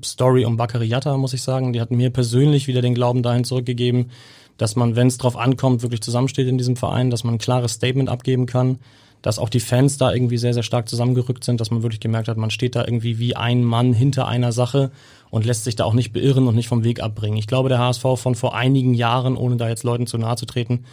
[0.05, 1.73] Story um Bakary Yatta, muss ich sagen.
[1.73, 4.11] Die hat mir persönlich wieder den Glauben dahin zurückgegeben,
[4.59, 7.73] dass man, wenn es drauf ankommt, wirklich zusammensteht in diesem Verein, dass man ein klares
[7.73, 8.79] Statement abgeben kann,
[9.23, 12.29] dass auch die Fans da irgendwie sehr, sehr stark zusammengerückt sind, dass man wirklich gemerkt
[12.29, 14.91] hat, man steht da irgendwie wie ein Mann hinter einer Sache
[15.31, 17.39] und lässt sich da auch nicht beirren und nicht vom Weg abbringen.
[17.39, 20.47] Ich glaube, der HSV von vor einigen Jahren, ohne da jetzt Leuten zu nahe zu
[20.47, 20.85] treten,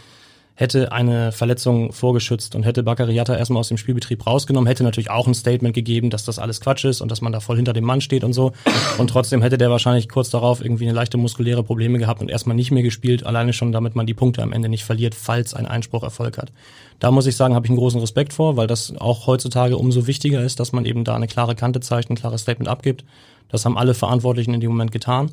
[0.60, 5.26] hätte eine Verletzung vorgeschützt und hätte Bakariata erstmal aus dem Spielbetrieb rausgenommen, hätte natürlich auch
[5.26, 7.86] ein Statement gegeben, dass das alles Quatsch ist und dass man da voll hinter dem
[7.86, 8.52] Mann steht und so.
[8.98, 12.58] Und trotzdem hätte der wahrscheinlich kurz darauf irgendwie eine leichte muskuläre Probleme gehabt und erstmal
[12.58, 15.66] nicht mehr gespielt, alleine schon damit man die Punkte am Ende nicht verliert, falls ein
[15.66, 16.52] Einspruch Erfolg hat.
[17.00, 20.08] Da muss ich sagen, habe ich einen großen Respekt vor, weil das auch heutzutage umso
[20.08, 23.06] wichtiger ist, dass man eben da eine klare Kante zeigt, ein klares Statement abgibt.
[23.48, 25.32] Das haben alle Verantwortlichen in dem Moment getan.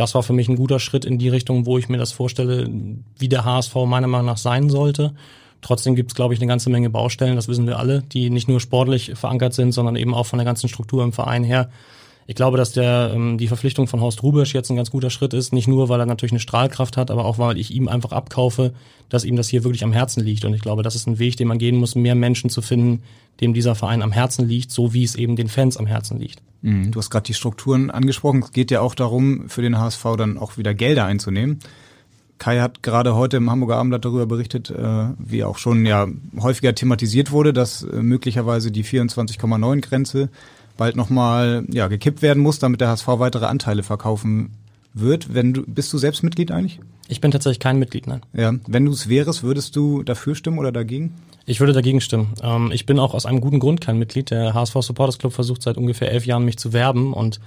[0.00, 2.70] Das war für mich ein guter Schritt in die Richtung, wo ich mir das vorstelle,
[3.18, 5.12] wie der HSV meiner Meinung nach sein sollte.
[5.60, 8.48] Trotzdem gibt es, glaube ich, eine ganze Menge Baustellen, das wissen wir alle, die nicht
[8.48, 11.68] nur sportlich verankert sind, sondern eben auch von der ganzen Struktur im Verein her.
[12.26, 15.34] Ich glaube, dass der, ähm, die Verpflichtung von Horst Rubisch jetzt ein ganz guter Schritt
[15.34, 18.12] ist, nicht nur, weil er natürlich eine Strahlkraft hat, aber auch, weil ich ihm einfach
[18.12, 18.72] abkaufe,
[19.08, 20.44] dass ihm das hier wirklich am Herzen liegt.
[20.44, 23.02] Und ich glaube, das ist ein Weg, den man gehen muss, mehr Menschen zu finden,
[23.40, 26.40] dem dieser Verein am Herzen liegt, so wie es eben den Fans am Herzen liegt.
[26.62, 26.90] Mhm.
[26.90, 28.42] Du hast gerade die Strukturen angesprochen.
[28.42, 31.58] Es geht ja auch darum, für den HSV dann auch wieder Gelder einzunehmen.
[32.38, 36.74] Kai hat gerade heute im Hamburger Abendblatt darüber berichtet, äh, wie auch schon ja häufiger
[36.74, 40.30] thematisiert wurde, dass äh, möglicherweise die 24,9 Grenze
[40.80, 44.54] bald nochmal ja, gekippt werden muss, damit der HSV weitere Anteile verkaufen
[44.94, 45.34] wird.
[45.34, 46.80] Wenn du, bist du selbst Mitglied eigentlich?
[47.06, 48.22] Ich bin tatsächlich kein Mitglied, nein.
[48.32, 48.54] Ja.
[48.66, 51.14] Wenn du es wärst, würdest du dafür stimmen oder dagegen?
[51.44, 52.32] Ich würde dagegen stimmen.
[52.42, 54.30] Ähm, ich bin auch aus einem guten Grund kein Mitglied.
[54.30, 57.40] Der HSV Supporters Club versucht seit ungefähr elf Jahren mich zu werben und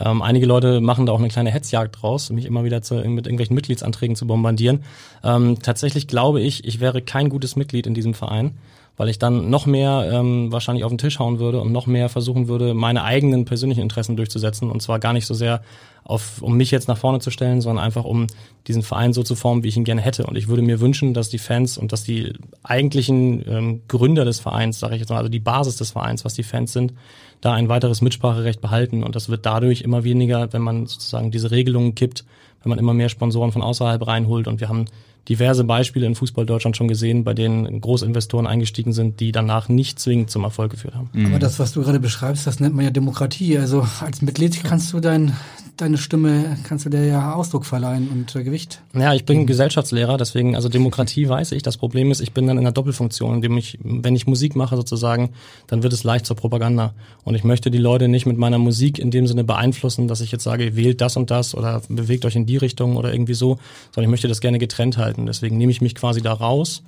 [0.00, 3.26] ähm, einige Leute machen da auch eine kleine Hetzjagd draus, mich immer wieder zu, mit
[3.26, 4.84] irgendwelchen Mitgliedsanträgen zu bombardieren.
[5.22, 8.52] Ähm, tatsächlich glaube ich, ich wäre kein gutes Mitglied in diesem Verein,
[8.98, 12.08] weil ich dann noch mehr ähm, wahrscheinlich auf den Tisch hauen würde und noch mehr
[12.08, 14.70] versuchen würde, meine eigenen persönlichen Interessen durchzusetzen.
[14.70, 15.62] Und zwar gar nicht so sehr
[16.02, 18.26] auf, um mich jetzt nach vorne zu stellen, sondern einfach um
[18.66, 20.26] diesen Verein so zu formen, wie ich ihn gerne hätte.
[20.26, 22.32] Und ich würde mir wünschen, dass die Fans und dass die
[22.64, 26.34] eigentlichen ähm, Gründer des Vereins, sage ich jetzt mal, also die Basis des Vereins, was
[26.34, 26.92] die Fans sind,
[27.40, 29.04] da ein weiteres Mitspracherecht behalten.
[29.04, 32.24] Und das wird dadurch immer weniger, wenn man sozusagen diese Regelungen kippt,
[32.64, 34.48] wenn man immer mehr Sponsoren von außerhalb reinholt.
[34.48, 34.86] Und wir haben
[35.28, 39.98] diverse Beispiele in Fußball Deutschland schon gesehen, bei denen Großinvestoren eingestiegen sind, die danach nicht
[39.98, 41.10] zwingend zum Erfolg geführt haben.
[41.26, 43.58] Aber das, was du gerade beschreibst, das nennt man ja Demokratie.
[43.58, 45.34] Also als Mitglied kannst du dein,
[45.76, 48.80] deine Stimme, kannst du der ja Ausdruck verleihen und äh, Gewicht.
[48.94, 51.62] Ja, ich bin Gesellschaftslehrer, deswegen, also Demokratie weiß ich.
[51.62, 54.76] Das Problem ist, ich bin dann in einer Doppelfunktion, indem ich, wenn ich Musik mache
[54.76, 55.30] sozusagen,
[55.66, 56.94] dann wird es leicht zur Propaganda.
[57.24, 60.32] Und ich möchte die Leute nicht mit meiner Musik in dem Sinne beeinflussen, dass ich
[60.32, 63.58] jetzt sage, wählt das und das oder bewegt euch in die Richtung oder irgendwie so,
[63.92, 65.17] sondern ich möchte das gerne getrennt halten.
[65.26, 66.82] Deswegen nehme ich mich quasi da raus.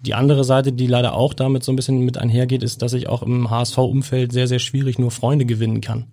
[0.00, 3.08] Die andere Seite, die leider auch damit so ein bisschen mit einhergeht, ist, dass ich
[3.08, 6.06] auch im HSV-Umfeld sehr, sehr schwierig nur Freunde gewinnen kann.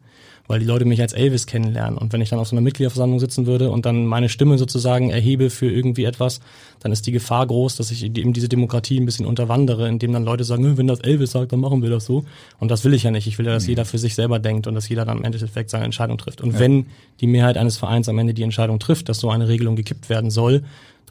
[0.45, 1.97] weil die Leute mich als Elvis kennenlernen.
[1.97, 5.09] Und wenn ich dann auf so einer Mitgliederversammlung sitzen würde und dann meine Stimme sozusagen
[5.09, 6.41] erhebe für irgendwie etwas,
[6.81, 10.25] dann ist die Gefahr groß, dass ich eben diese Demokratie ein bisschen unterwandere, indem dann
[10.25, 12.25] Leute sagen, "Hm, wenn das Elvis sagt, dann machen wir das so.
[12.59, 13.25] Und das will ich ja nicht.
[13.25, 15.69] Ich will ja, dass jeder für sich selber denkt und dass jeder dann im Endeffekt
[15.69, 16.41] seine Entscheidung trifft.
[16.41, 16.87] Und wenn
[17.21, 20.29] die Mehrheit eines Vereins am Ende die Entscheidung trifft, dass so eine Regelung gekippt werden
[20.29, 20.63] soll,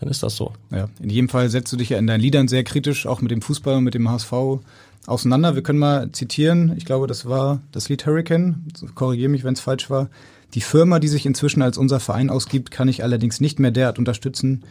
[0.03, 0.53] dann ist das so.
[0.71, 3.31] Ja, in jedem Fall setzt du dich ja in deinen Liedern sehr kritisch auch mit
[3.31, 4.33] dem Fußball und mit dem HSV
[5.07, 5.55] auseinander.
[5.55, 8.65] Wir können mal zitieren, ich glaube, das war das Lied Hurricane,
[8.97, 10.09] korrigiere mich, wenn es falsch war.
[10.55, 13.99] Die Firma, die sich inzwischen als unser Verein ausgibt, kann ich allerdings nicht mehr derart
[13.99, 14.65] unterstützen,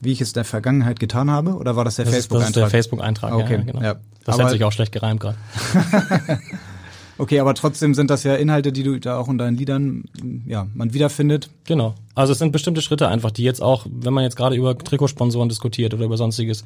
[0.00, 1.54] wie ich es in der Vergangenheit getan habe.
[1.54, 3.30] Oder war das der Das ist, das ist der Facebook-Eintrag?
[3.30, 3.54] Facebook-Eintrag.
[3.56, 3.82] Okay, ja, genau.
[3.82, 3.96] ja.
[4.24, 5.36] Das Aber- hat sich auch schlecht gereimt gerade.
[7.18, 10.04] okay, aber trotzdem sind das ja Inhalte, die du da auch in deinen Liedern,
[10.46, 11.50] ja, man wiederfindet.
[11.64, 11.94] Genau.
[12.14, 15.48] Also es sind bestimmte Schritte einfach, die jetzt auch, wenn man jetzt gerade über Trikotsponsoren
[15.48, 16.64] diskutiert oder über sonstiges,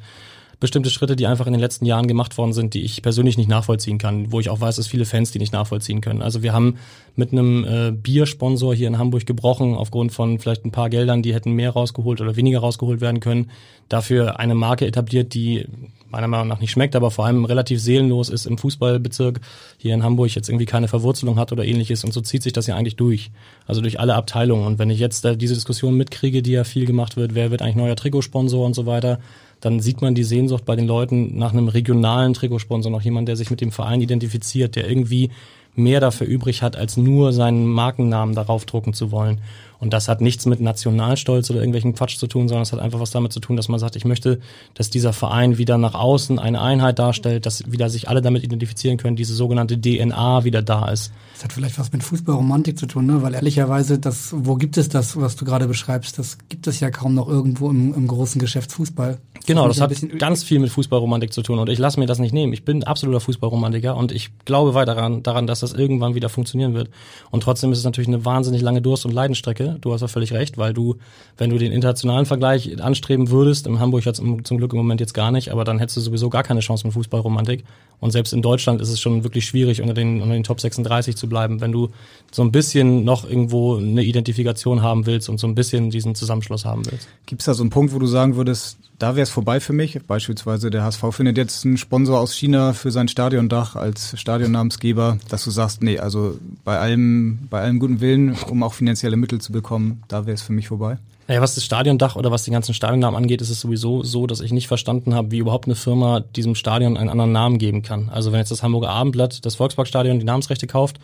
[0.59, 3.49] bestimmte Schritte, die einfach in den letzten Jahren gemacht worden sind, die ich persönlich nicht
[3.49, 6.21] nachvollziehen kann, wo ich auch weiß, dass viele Fans die nicht nachvollziehen können.
[6.21, 6.77] Also wir haben
[7.15, 11.33] mit einem äh, Biersponsor hier in Hamburg gebrochen, aufgrund von vielleicht ein paar Geldern, die
[11.33, 13.51] hätten mehr rausgeholt oder weniger rausgeholt werden können.
[13.89, 15.67] Dafür eine Marke etabliert, die
[16.13, 19.41] meiner Meinung nach nicht schmeckt, aber vor allem relativ seelenlos ist im Fußballbezirk
[19.77, 22.67] hier in Hamburg jetzt irgendwie keine Verwurzelung hat oder ähnliches und so zieht sich das
[22.67, 23.31] ja eigentlich durch.
[23.65, 24.65] Also durch alle Abteilungen.
[24.65, 27.75] Und wenn ich jetzt diese Diskussion mitkriege, die ja viel gemacht wird, wer wird eigentlich
[27.75, 29.19] neuer Trikotsponsor und so weiter,
[29.63, 33.37] dann sieht man die Sehnsucht bei den Leuten nach einem regionalen Trikotsponsor, noch jemand, der
[33.37, 35.31] sich mit dem Verein identifiziert, der irgendwie
[35.75, 39.39] mehr dafür übrig hat, als nur seinen Markennamen darauf drucken zu wollen.
[39.83, 43.01] Und das hat nichts mit Nationalstolz oder irgendwelchen Quatsch zu tun, sondern es hat einfach
[43.01, 44.39] was damit zu tun, dass man sagt, ich möchte,
[44.75, 48.95] dass dieser Verein wieder nach außen eine Einheit darstellt, dass wieder sich alle damit identifizieren
[48.95, 51.11] können, diese sogenannte DNA wieder da ist.
[51.33, 53.21] Das hat vielleicht was mit Fußballromantik zu tun, ne?
[53.23, 56.17] weil ehrlicherweise, das, wo gibt es das, was du gerade beschreibst?
[56.17, 59.17] Das gibt es ja kaum noch irgendwo im, im großen Geschäft Fußball.
[59.45, 62.31] Genau, das hat ganz viel mit Fußballromantik zu tun und ich lasse mir das nicht
[62.31, 62.53] nehmen.
[62.53, 66.73] Ich bin absoluter Fußballromantiker und ich glaube weiter daran, daran, dass das irgendwann wieder funktionieren
[66.73, 66.89] wird.
[67.31, 69.72] Und trotzdem ist es natürlich eine wahnsinnig lange Durst- und Leidenstrecke.
[69.81, 70.95] Du hast ja völlig recht, weil du,
[71.37, 75.13] wenn du den internationalen Vergleich anstreben würdest, in Hamburg jetzt zum Glück im Moment jetzt
[75.13, 77.63] gar nicht, aber dann hättest du sowieso gar keine Chance mit Fußballromantik.
[77.99, 81.15] Und selbst in Deutschland ist es schon wirklich schwierig, unter den, unter den Top 36
[81.15, 81.89] zu bleiben, wenn du
[82.31, 86.65] so ein bisschen noch irgendwo eine Identifikation haben willst und so ein bisschen diesen Zusammenschluss
[86.65, 87.07] haben willst.
[87.25, 89.73] Gibt es da so einen Punkt, wo du sagen würdest, da wäre es vorbei für
[89.73, 89.99] mich?
[90.07, 95.43] Beispielsweise der HSV findet jetzt einen Sponsor aus China für sein Stadiondach als Stadionnamensgeber, dass
[95.43, 99.51] du sagst, nee, also bei allem, bei allem guten Willen, um auch finanzielle Mittel zu
[99.51, 100.99] bekommen, da wäre es für mich vorbei.
[101.27, 104.39] Naja, was das Stadiondach oder was die ganzen Stadionnamen angeht, ist es sowieso so, dass
[104.39, 108.07] ich nicht verstanden habe, wie überhaupt eine Firma diesem Stadion einen anderen Namen geben kann.
[108.07, 111.01] Also wenn jetzt das Hamburger Abendblatt das Volksparkstadion die Namensrechte kauft,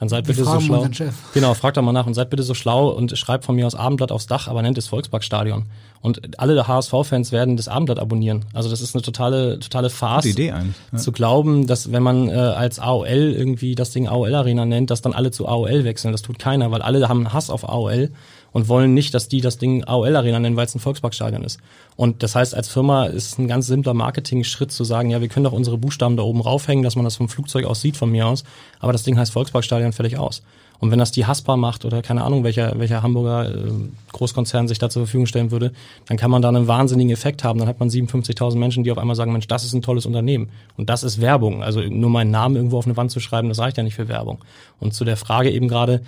[0.00, 0.88] dann seid bitte so schlau.
[1.34, 3.74] Genau, fragt doch mal nach und seid bitte so schlau und schreibt von mir aus
[3.74, 5.66] Abendblatt aufs Dach, aber nennt es Volksparkstadion.
[6.00, 8.46] Und alle HSV-Fans werden das Abendblatt abonnieren.
[8.54, 10.24] Also das ist eine totale, totale Farce.
[10.24, 10.76] Gute Idee eigentlich.
[10.92, 10.98] Ja.
[10.98, 15.02] Zu glauben, dass wenn man äh, als AOL irgendwie das Ding AOL Arena nennt, dass
[15.02, 16.12] dann alle zu AOL wechseln.
[16.12, 18.10] Das tut keiner, weil alle haben Hass auf AOL
[18.52, 21.60] und wollen nicht, dass die das Ding AOL Arena nennen, weil es ein Volksparkstadion ist.
[21.96, 25.44] Und das heißt, als Firma ist ein ganz simpler Marketing-Schritt zu sagen, ja, wir können
[25.44, 28.26] doch unsere Buchstaben da oben raufhängen, dass man das vom Flugzeug aus sieht von mir
[28.26, 28.44] aus,
[28.78, 30.42] aber das Ding heißt Volksparkstadion fertig aus.
[30.80, 33.70] Und wenn das die Haspa macht oder keine Ahnung, welcher, welcher Hamburger äh,
[34.12, 35.72] Großkonzern sich da zur Verfügung stellen würde,
[36.06, 37.58] dann kann man da einen wahnsinnigen Effekt haben.
[37.58, 40.48] Dann hat man 57.000 Menschen, die auf einmal sagen, Mensch, das ist ein tolles Unternehmen.
[40.78, 41.62] Und das ist Werbung.
[41.62, 44.08] Also nur meinen Namen irgendwo auf eine Wand zu schreiben, das reicht ja nicht für
[44.08, 44.38] Werbung.
[44.80, 46.00] Und zu der Frage eben gerade,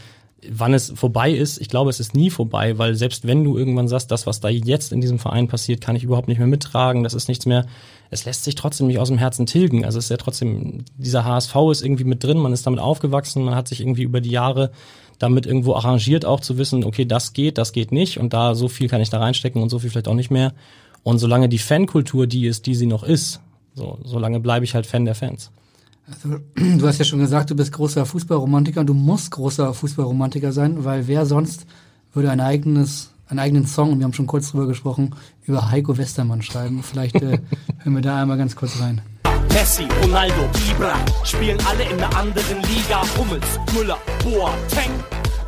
[0.50, 3.88] wann es vorbei ist, ich glaube, es ist nie vorbei, weil selbst wenn du irgendwann
[3.88, 7.04] sagst, das, was da jetzt in diesem Verein passiert, kann ich überhaupt nicht mehr mittragen,
[7.04, 7.66] das ist nichts mehr,
[8.10, 9.84] es lässt sich trotzdem nicht aus dem Herzen tilgen.
[9.84, 13.44] Also es ist ja trotzdem, dieser HSV ist irgendwie mit drin, man ist damit aufgewachsen,
[13.44, 14.72] man hat sich irgendwie über die Jahre
[15.18, 18.68] damit irgendwo arrangiert, auch zu wissen, okay, das geht, das geht nicht und da so
[18.68, 20.52] viel kann ich da reinstecken und so viel vielleicht auch nicht mehr.
[21.04, 23.40] Und solange die Fankultur die ist, die sie noch ist,
[23.74, 25.50] so, solange bleibe ich halt Fan der Fans.
[26.10, 30.52] Also, du hast ja schon gesagt, du bist großer Fußballromantiker und du musst großer Fußballromantiker
[30.52, 31.66] sein, weil wer sonst
[32.12, 35.14] würde ein eigenes, einen eigenen Song, und wir haben schon kurz drüber gesprochen,
[35.46, 36.82] über Heiko Westermann schreiben.
[36.82, 37.38] Vielleicht äh,
[37.78, 39.00] hören wir da einmal ganz kurz rein.
[39.52, 43.02] Messi, Ronaldo, Ibra spielen alle in einer anderen Liga.
[43.18, 44.90] Hummels, Müller, Boateng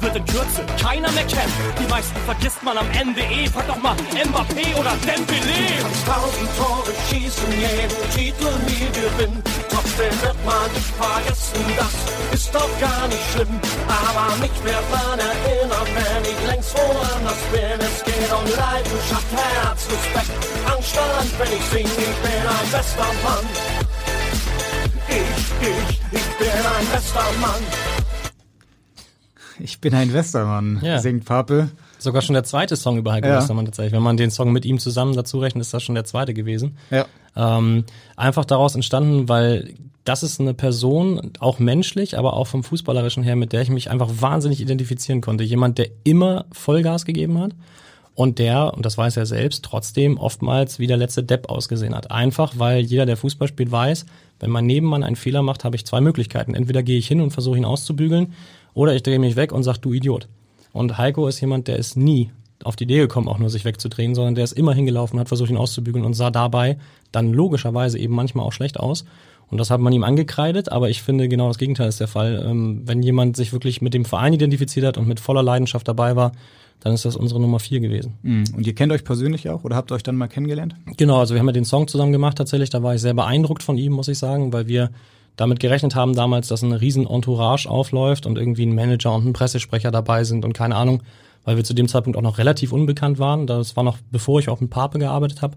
[0.04, 1.52] wird in Kürze keiner mehr kennen.
[1.80, 3.46] Die meisten vergisst man am Ende eh.
[3.48, 5.80] Frag doch mal Mbappé oder Dembélé.
[5.80, 9.42] Kannst tausend Tore schießen, jeden Titel nie gewinnen.
[9.84, 13.60] Trotzdem wird man dich vergessen, das ist doch gar nicht schlimm.
[13.86, 17.80] Aber mich wird man erinnern, wenn ich längst woanders bin.
[17.80, 20.32] Es geht um Leidenschaft, Herz, Respekt,
[20.64, 23.46] Anstand, wenn ich sing, ich bin ein bester Mann.
[25.08, 27.62] Ich, ich, ich bin ein bester Mann.
[29.60, 30.98] Ich bin ein Westermann, Ja.
[30.98, 31.68] singt Pape.
[32.04, 33.38] Sogar schon der zweite Song über Heiko Ja.
[33.38, 33.92] Westermann tatsächlich.
[33.92, 36.76] Wenn man den Song mit ihm zusammen dazu rechnet, ist das schon der zweite gewesen.
[36.90, 37.06] Ja.
[37.36, 37.84] Ähm,
[38.16, 43.36] einfach daraus entstanden, weil das ist eine Person, auch menschlich, aber auch vom Fußballerischen her,
[43.36, 45.44] mit der ich mich einfach wahnsinnig identifizieren konnte.
[45.44, 47.52] Jemand, der immer Vollgas gegeben hat
[48.14, 52.10] und der, und das weiß er selbst, trotzdem oftmals wie der letzte Depp ausgesehen hat.
[52.10, 54.04] Einfach, weil jeder, der Fußball spielt, weiß,
[54.40, 56.54] wenn mein Nebenmann einen Fehler macht, habe ich zwei Möglichkeiten.
[56.54, 58.34] Entweder gehe ich hin und versuche ihn auszubügeln
[58.74, 60.28] oder ich drehe mich weg und sage, du Idiot.
[60.74, 62.32] Und Heiko ist jemand, der ist nie
[62.64, 65.50] auf die Idee gekommen, auch nur sich wegzudrehen, sondern der ist immer hingelaufen, hat versucht,
[65.50, 66.78] ihn auszubügeln und sah dabei
[67.12, 69.04] dann logischerweise eben manchmal auch schlecht aus.
[69.50, 72.44] Und das hat man ihm angekreidet, aber ich finde genau das Gegenteil ist der Fall.
[72.44, 76.16] Ähm, wenn jemand sich wirklich mit dem Verein identifiziert hat und mit voller Leidenschaft dabei
[76.16, 76.32] war,
[76.80, 78.14] dann ist das unsere Nummer vier gewesen.
[78.22, 78.44] Mhm.
[78.56, 80.74] Und ihr kennt euch persönlich auch oder habt euch dann mal kennengelernt?
[80.96, 82.70] Genau, also wir haben ja den Song zusammen gemacht tatsächlich.
[82.70, 84.90] Da war ich sehr beeindruckt von ihm, muss ich sagen, weil wir
[85.36, 89.32] damit gerechnet haben damals, dass eine riesen Entourage aufläuft und irgendwie ein Manager und ein
[89.32, 91.02] Pressesprecher dabei sind und keine Ahnung,
[91.44, 93.46] weil wir zu dem Zeitpunkt auch noch relativ unbekannt waren.
[93.46, 95.56] Das war noch bevor ich auf dem Pape gearbeitet habe.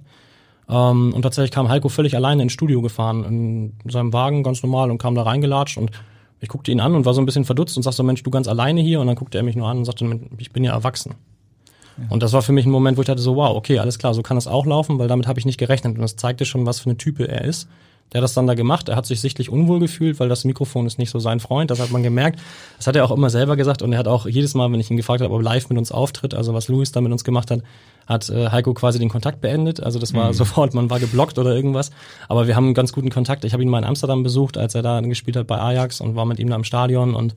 [0.69, 4.91] Ähm, und tatsächlich kam Heiko völlig alleine ins Studio gefahren, in seinem Wagen ganz normal
[4.91, 5.91] und kam da reingelatscht und
[6.39, 8.29] ich guckte ihn an und war so ein bisschen verdutzt und sagte so, Mensch, du
[8.29, 8.99] ganz alleine hier?
[9.01, 11.15] Und dann guckte er mich nur an und sagte, ich bin ja erwachsen.
[12.09, 14.13] Und das war für mich ein Moment, wo ich dachte so, wow, okay, alles klar,
[14.13, 15.95] so kann das auch laufen, weil damit habe ich nicht gerechnet.
[15.95, 17.67] Und das zeigte schon, was für eine Type er ist.
[18.13, 18.87] Der hat das dann da gemacht.
[18.89, 21.71] Er hat sich sichtlich unwohl gefühlt, weil das Mikrofon ist nicht so sein Freund.
[21.71, 22.39] Das hat man gemerkt.
[22.77, 23.81] Das hat er auch immer selber gesagt.
[23.81, 25.77] Und er hat auch jedes Mal, wenn ich ihn gefragt habe, ob er live mit
[25.77, 27.63] uns auftritt, also was Louis da mit uns gemacht hat,
[28.05, 29.83] hat äh, Heiko quasi den Kontakt beendet.
[29.83, 31.91] Also das war sofort, man war geblockt oder irgendwas.
[32.29, 33.43] Aber wir haben einen ganz guten Kontakt.
[33.43, 36.15] Ich habe ihn mal in Amsterdam besucht, als er da gespielt hat bei Ajax und
[36.15, 37.13] war mit ihm da im Stadion.
[37.13, 37.35] Und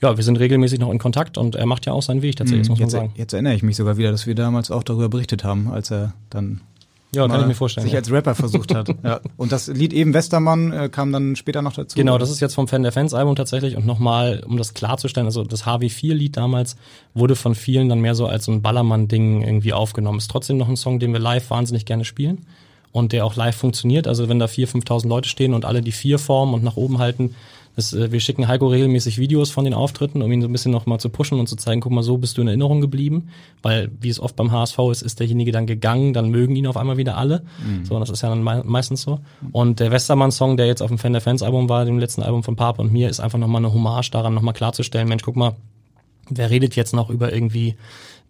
[0.00, 2.66] ja, wir sind regelmäßig noch in Kontakt und er macht ja auch seinen Weg tatsächlich,
[2.66, 3.12] das muss man Jetzt, sagen.
[3.16, 6.12] jetzt erinnere ich mich sogar wieder, dass wir damals auch darüber berichtet haben, als er
[6.28, 6.60] dann
[7.14, 7.84] Ja, kann ich mir vorstellen.
[7.84, 8.00] sich ja.
[8.00, 8.88] als Rapper versucht hat.
[9.04, 9.20] ja.
[9.36, 11.96] Und das Lied eben Westermann äh, kam dann später noch dazu.
[11.96, 15.26] Genau, das ist jetzt vom Fan der Fans Album tatsächlich und nochmal, um das klarzustellen,
[15.26, 16.76] also das HW4-Lied damals
[17.14, 20.18] wurde von vielen dann mehr so als so ein Ballermann-Ding irgendwie aufgenommen.
[20.18, 22.44] Ist trotzdem noch ein Song, den wir live wahnsinnig gerne spielen
[22.92, 24.08] und der auch live funktioniert.
[24.08, 26.98] Also wenn da 4.000, 5.000 Leute stehen und alle die vier formen und nach oben
[26.98, 27.34] halten,
[27.76, 30.72] das, äh, wir schicken Heiko regelmäßig Videos von den Auftritten, um ihn so ein bisschen
[30.72, 33.28] nochmal zu pushen und zu zeigen, guck mal, so bist du in Erinnerung geblieben.
[33.62, 36.76] Weil, wie es oft beim HSV ist, ist derjenige dann gegangen, dann mögen ihn auf
[36.76, 37.42] einmal wieder alle.
[37.84, 39.20] So, und das ist ja dann mei meistens so.
[39.52, 42.56] Und der Westermann-Song, der jetzt auf dem Fan der Fans-Album war, dem letzten Album von
[42.56, 45.54] Pape und mir, ist einfach nochmal eine Hommage daran, nochmal klarzustellen, Mensch, guck mal,
[46.30, 47.76] wer redet jetzt noch über irgendwie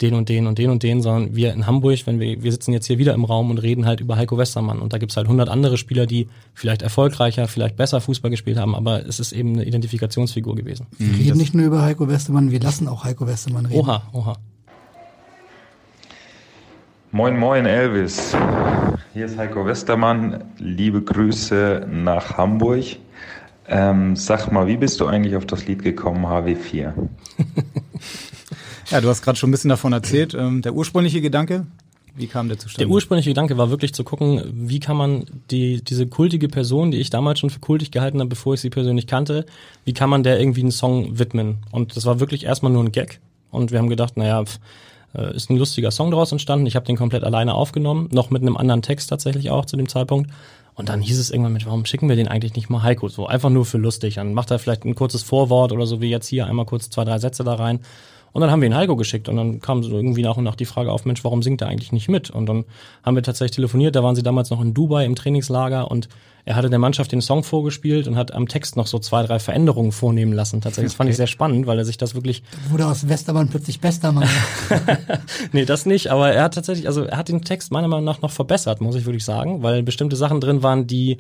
[0.00, 2.72] den und den und den und den, sondern wir in Hamburg, wenn wir, wir sitzen
[2.72, 5.28] jetzt hier wieder im Raum und reden halt über Heiko Westermann und da gibt's halt
[5.28, 9.54] hundert andere Spieler, die vielleicht erfolgreicher, vielleicht besser Fußball gespielt haben, aber es ist eben
[9.54, 10.86] eine Identifikationsfigur gewesen.
[10.98, 13.80] Wir reden nicht nur über Heiko Westermann, wir lassen auch Heiko Westermann reden.
[13.80, 14.36] Oha, oha.
[17.12, 18.36] Moin, moin, Elvis.
[19.14, 20.44] Hier ist Heiko Westermann.
[20.58, 22.84] Liebe Grüße nach Hamburg.
[23.68, 26.92] Ähm, sag mal, wie bist du eigentlich auf das Lied gekommen, HW4?
[28.90, 30.32] Ja, du hast gerade schon ein bisschen davon erzählt.
[30.32, 31.66] Ähm, der ursprüngliche Gedanke,
[32.14, 32.86] wie kam der zustande?
[32.86, 36.98] Der ursprüngliche Gedanke war wirklich zu gucken, wie kann man die, diese kultige Person, die
[36.98, 39.44] ich damals schon für kultig gehalten habe, bevor ich sie persönlich kannte,
[39.84, 41.58] wie kann man der irgendwie einen Song widmen?
[41.72, 43.20] Und das war wirklich erstmal nur ein Gag.
[43.50, 44.58] Und wir haben gedacht, naja, pf,
[45.14, 46.66] äh, ist ein lustiger Song daraus entstanden.
[46.66, 49.88] Ich habe den komplett alleine aufgenommen, noch mit einem anderen Text tatsächlich auch zu dem
[49.88, 50.30] Zeitpunkt.
[50.76, 53.08] Und dann hieß es irgendwann mit, warum schicken wir den eigentlich nicht mal Heiko?
[53.08, 54.16] So einfach nur für lustig.
[54.16, 57.04] Dann macht er vielleicht ein kurzes Vorwort oder so wie jetzt hier, einmal kurz zwei,
[57.04, 57.80] drei Sätze da rein.
[58.36, 60.56] Und dann haben wir ihn Heiko geschickt und dann kam so irgendwie nach und nach
[60.56, 62.28] die Frage auf, Mensch, warum singt er eigentlich nicht mit?
[62.28, 62.66] Und dann
[63.02, 66.10] haben wir tatsächlich telefoniert, da waren sie damals noch in Dubai im Trainingslager und
[66.44, 69.38] er hatte der Mannschaft den Song vorgespielt und hat am Text noch so zwei, drei
[69.38, 70.60] Veränderungen vornehmen lassen.
[70.60, 73.80] Tatsächlich, das fand ich sehr spannend, weil er sich das wirklich Wurde aus Westermann plötzlich
[73.80, 74.28] Bestermann.
[75.52, 78.20] nee, das nicht, aber er hat tatsächlich, also er hat den Text meiner Meinung nach
[78.20, 81.16] noch verbessert, muss ich wirklich sagen, weil bestimmte Sachen drin waren, die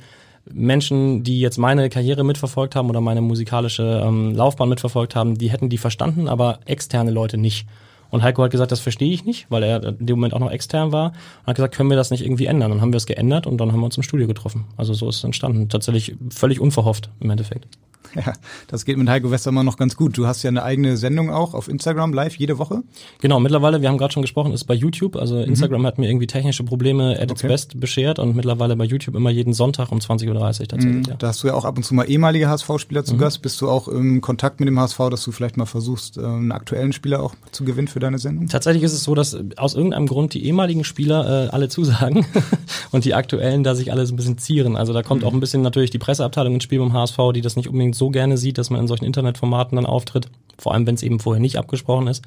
[0.52, 5.50] Menschen, die jetzt meine Karriere mitverfolgt haben oder meine musikalische ähm, Laufbahn mitverfolgt haben, die
[5.50, 7.66] hätten die verstanden, aber externe Leute nicht.
[8.10, 10.50] Und Heiko hat gesagt, das verstehe ich nicht, weil er in dem Moment auch noch
[10.50, 11.08] extern war.
[11.40, 12.70] Und hat gesagt, können wir das nicht irgendwie ändern?
[12.70, 14.66] Dann haben wir es geändert und dann haben wir uns im Studio getroffen.
[14.76, 15.68] Also so ist es entstanden.
[15.68, 17.66] Tatsächlich völlig unverhofft im Endeffekt.
[18.14, 18.32] Ja,
[18.68, 20.16] das geht mit Heiko Westermann noch ganz gut.
[20.16, 22.82] Du hast ja eine eigene Sendung auch auf Instagram live jede Woche.
[23.20, 25.16] Genau, mittlerweile, wir haben gerade schon gesprochen, ist bei YouTube.
[25.16, 27.48] Also Instagram hat mir irgendwie technische Probleme at its Okay.
[27.48, 30.28] best beschert und mittlerweile bei YouTube immer jeden Sonntag um 20.30
[30.62, 31.06] Uhr tatsächlich.
[31.06, 31.14] Ja.
[31.16, 33.42] Da hast du ja auch ab und zu mal ehemalige HSV-Spieler zu Gast.
[33.42, 36.52] Bist du auch im Kontakt mit dem HSV, dass du vielleicht mal versuchst, äh, einen
[36.52, 38.48] aktuellen Spieler auch zu gewinnen für deine Sendung?
[38.48, 42.24] Tatsächlich ist es so, dass aus irgendeinem Grund die ehemaligen Spieler äh, alle zusagen
[42.92, 44.76] und die aktuellen da sich alle so ein bisschen zieren.
[44.76, 47.56] Also da kommt auch ein bisschen natürlich die Presseabteilung ins Spiel beim HSV, die das
[47.56, 50.28] nicht unbedingt so gerne sieht, dass man in solchen Internetformaten dann auftritt.
[50.58, 52.22] Vor allem, wenn es eben vorher nicht abgesprochen ist.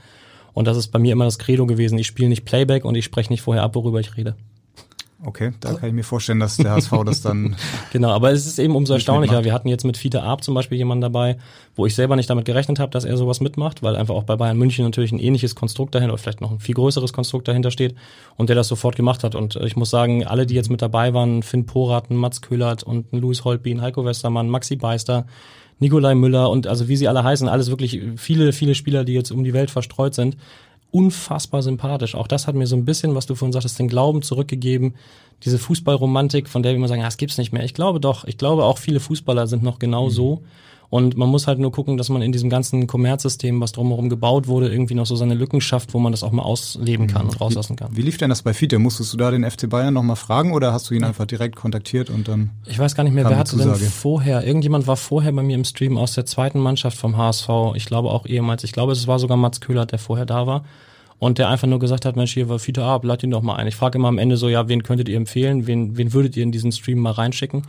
[0.53, 1.97] Und das ist bei mir immer das Credo gewesen.
[1.97, 4.35] Ich spiele nicht Playback und ich spreche nicht vorher ab, worüber ich rede.
[5.21, 7.57] Okay, da kann ich mir vorstellen, dass der HSV das dann.
[7.91, 9.33] Genau, aber es ist eben umso erstaunlicher.
[9.33, 9.45] mitmacht.
[9.45, 11.37] Wir hatten jetzt mit Fiete Arp zum Beispiel jemanden dabei,
[11.75, 14.37] wo ich selber nicht damit gerechnet habe, dass er sowas mitmacht, weil einfach auch bei
[14.37, 17.69] Bayern München natürlich ein ähnliches Konstrukt dahinter oder vielleicht noch ein viel größeres Konstrukt dahinter
[17.69, 17.95] steht
[18.37, 19.35] und der das sofort gemacht hat.
[19.35, 22.83] Und äh, ich muss sagen, alle, die jetzt mit dabei waren, Finn Porat, Mats Köhlert
[22.83, 25.25] und ein Louis Holtbein, Heiko Westermann, Maxi Beister,
[25.79, 29.31] Nikolai Müller und also wie sie alle heißen, alles wirklich viele, viele Spieler, die jetzt
[29.31, 30.37] um die Welt verstreut sind.
[30.91, 32.15] Unfassbar sympathisch.
[32.15, 34.95] Auch das hat mir so ein bisschen, was du vorhin sagtest, den Glauben zurückgegeben.
[35.45, 37.63] Diese Fußballromantik, von der wir immer sagen, ja, es gibt's nicht mehr.
[37.63, 38.25] Ich glaube doch.
[38.25, 40.41] Ich glaube auch viele Fußballer sind noch genau so.
[40.89, 44.47] Und man muss halt nur gucken, dass man in diesem ganzen Kommerzsystem, was drumherum gebaut
[44.47, 47.39] wurde, irgendwie noch so seine Lücken schafft, wo man das auch mal ausleben kann und
[47.39, 47.95] rauslassen kann.
[47.95, 48.79] Wie lief denn das bei Fiete?
[48.79, 52.09] Musstest du da den FC Bayern nochmal fragen oder hast du ihn einfach direkt kontaktiert
[52.09, 52.49] und dann?
[52.65, 53.85] Ich weiß gar nicht mehr, wer hatte denn Zusage.
[53.85, 57.85] vorher, irgendjemand war vorher bei mir im Stream aus der zweiten Mannschaft vom HSV, ich
[57.85, 60.63] glaube auch ehemals, ich glaube es war sogar Mats Köhler, der vorher da war
[61.19, 63.55] und der einfach nur gesagt hat, Mensch, hier war Fiete Ab, lad ihn doch mal
[63.57, 63.67] ein.
[63.67, 66.43] Ich frage immer am Ende so, ja, wen könntet ihr empfehlen, wen, wen würdet ihr
[66.43, 67.63] in diesen Stream mal reinschicken?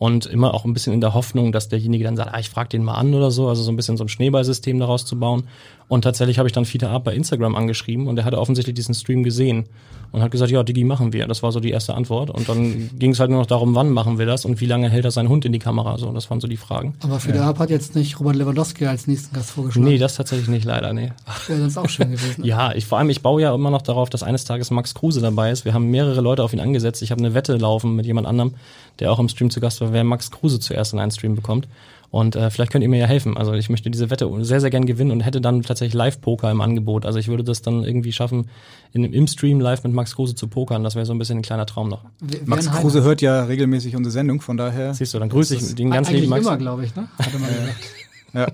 [0.00, 2.70] Und immer auch ein bisschen in der Hoffnung, dass derjenige dann sagt, ah, ich frage
[2.70, 5.42] den mal an oder so, also so ein bisschen so ein Schneeballsystem daraus zu bauen.
[5.88, 8.94] Und tatsächlich habe ich dann Fiete Ab bei Instagram angeschrieben und der hatte offensichtlich diesen
[8.94, 9.66] Stream gesehen
[10.12, 11.26] und hat gesagt, ja, Digi, machen wir.
[11.26, 12.30] Das war so die erste Antwort.
[12.30, 14.88] Und dann ging es halt nur noch darum, wann machen wir das und wie lange
[14.88, 15.98] hält er seinen Hund in die Kamera.
[15.98, 16.94] So, das waren so die Fragen.
[17.02, 19.86] Aber für der Ab hat jetzt nicht Robert Lewandowski als nächsten Gast vorgeschlagen.
[19.86, 21.12] Nee, das tatsächlich nicht, leider, nee.
[21.46, 22.44] Wäre sonst auch schön gewesen.
[22.44, 25.20] Ja, ich vor allem, ich baue ja immer noch darauf, dass eines Tages Max Kruse
[25.20, 25.64] dabei ist.
[25.64, 27.02] Wir haben mehrere Leute auf ihn angesetzt.
[27.02, 28.54] Ich habe eine Wette laufen mit jemand anderem,
[29.00, 31.66] der auch im Stream zu Gast war, wer Max Kruse zuerst in einen Stream bekommt.
[32.12, 33.36] Und äh, vielleicht könnt ihr mir ja helfen.
[33.36, 36.60] Also ich möchte diese Wette sehr, sehr gern gewinnen und hätte dann tatsächlich Live-Poker im
[36.60, 37.06] Angebot.
[37.06, 38.48] Also ich würde das dann irgendwie schaffen,
[38.92, 40.82] in, im Stream live mit Max Kruse zu pokern.
[40.82, 42.02] Das wäre so ein bisschen ein kleiner Traum noch.
[42.20, 44.92] Wir- Max wären Kruse hört ja regelmäßig unsere Sendung, von daher.
[44.92, 46.46] Siehst du, dann grüße ich den halt- ganz eigentlich lieben Max.
[46.46, 47.08] immer, glaube ich, ne?
[47.18, 47.48] Hatte man.
[48.32, 48.46] Ja.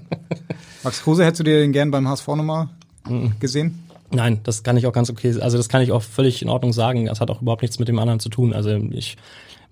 [0.85, 2.69] Max Kruse, hättest du dir den gern beim HSV nochmal
[3.09, 3.33] Mhm.
[3.41, 3.83] gesehen?
[4.11, 6.73] Nein, das kann ich auch ganz okay, also das kann ich auch völlig in Ordnung
[6.73, 7.07] sagen.
[7.07, 8.53] Das hat auch überhaupt nichts mit dem anderen zu tun.
[8.53, 9.17] Also ich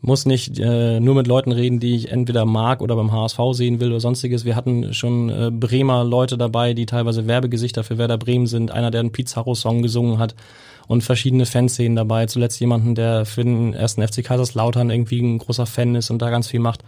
[0.05, 3.81] muss nicht äh, nur mit Leuten reden, die ich entweder mag oder beim HSV sehen
[3.81, 4.45] will oder sonstiges.
[4.45, 8.71] Wir hatten schon äh, Bremer Leute dabei, die teilweise Werbegesichter für Werder Bremen sind.
[8.71, 10.35] Einer, der einen Pizarro-Song gesungen hat
[10.89, 12.27] und verschiedene Fanszenen dabei.
[12.27, 16.29] Zuletzt jemanden, der für den ersten FC Kaiserslautern irgendwie ein großer Fan ist und da
[16.29, 16.85] ganz viel macht.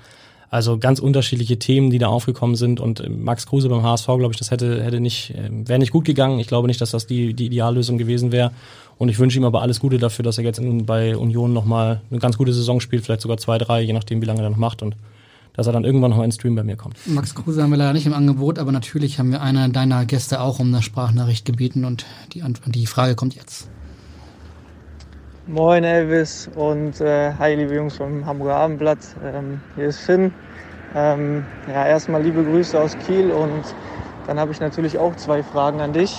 [0.48, 4.28] Also ganz unterschiedliche Themen, die da aufgekommen sind und äh, Max Kruse beim HSV, glaube
[4.32, 6.38] ich, das hätte hätte nicht äh, wäre nicht gut gegangen.
[6.38, 8.52] Ich glaube nicht, dass das die die Ideallösung gewesen wäre.
[8.98, 12.00] Und ich wünsche ihm aber alles Gute dafür, dass er jetzt in, bei Union nochmal
[12.10, 14.56] eine ganz gute Saison spielt, vielleicht sogar zwei, drei, je nachdem, wie lange er noch
[14.56, 14.96] macht und
[15.54, 16.96] dass er dann irgendwann noch mal ins Stream bei mir kommt.
[17.06, 20.40] Max Kruse haben wir leider nicht im Angebot, aber natürlich haben wir einer deiner Gäste
[20.40, 23.68] auch um eine Sprachnachricht gebeten und die, Antwort, die Frage kommt jetzt.
[25.46, 28.98] Moin Elvis und äh, hi liebe Jungs vom Hamburger Abendblatt.
[29.24, 30.32] Ähm, hier ist Finn.
[30.94, 33.62] Ähm, ja, erstmal liebe Grüße aus Kiel und
[34.26, 36.18] dann habe ich natürlich auch zwei Fragen an dich.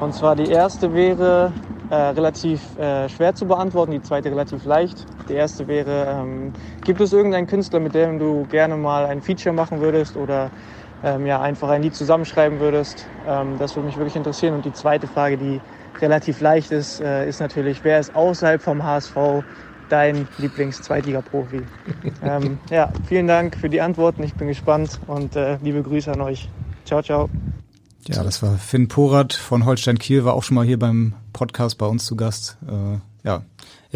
[0.00, 1.52] Und zwar die erste wäre
[1.88, 5.06] äh, relativ äh, schwer zu beantworten, die zweite relativ leicht.
[5.28, 6.52] Die erste wäre, ähm,
[6.84, 10.52] gibt es irgendeinen Künstler, mit dem du gerne mal ein Feature machen würdest oder
[11.02, 13.12] ähm, ja, einfach ein Lied zusammenschreiben würdest?
[13.24, 14.54] Ähm, das würde mich wirklich interessieren.
[14.54, 15.62] Und die zweite Frage, die
[16.00, 19.44] relativ leicht ist, äh, ist natürlich, wer ist außerhalb vom HSV
[19.88, 21.70] dein Lieblings-Zweitliga-Profi?
[22.20, 24.22] ähm, ja, vielen Dank für die Antworten.
[24.22, 26.52] Ich bin gespannt und äh, liebe Grüße an euch.
[26.84, 27.30] Ciao, ciao.
[28.08, 31.78] Ja, das war Finn Porat von Holstein Kiel, war auch schon mal hier beim Podcast
[31.78, 32.56] bei uns zu Gast.
[32.66, 33.42] Äh, ja.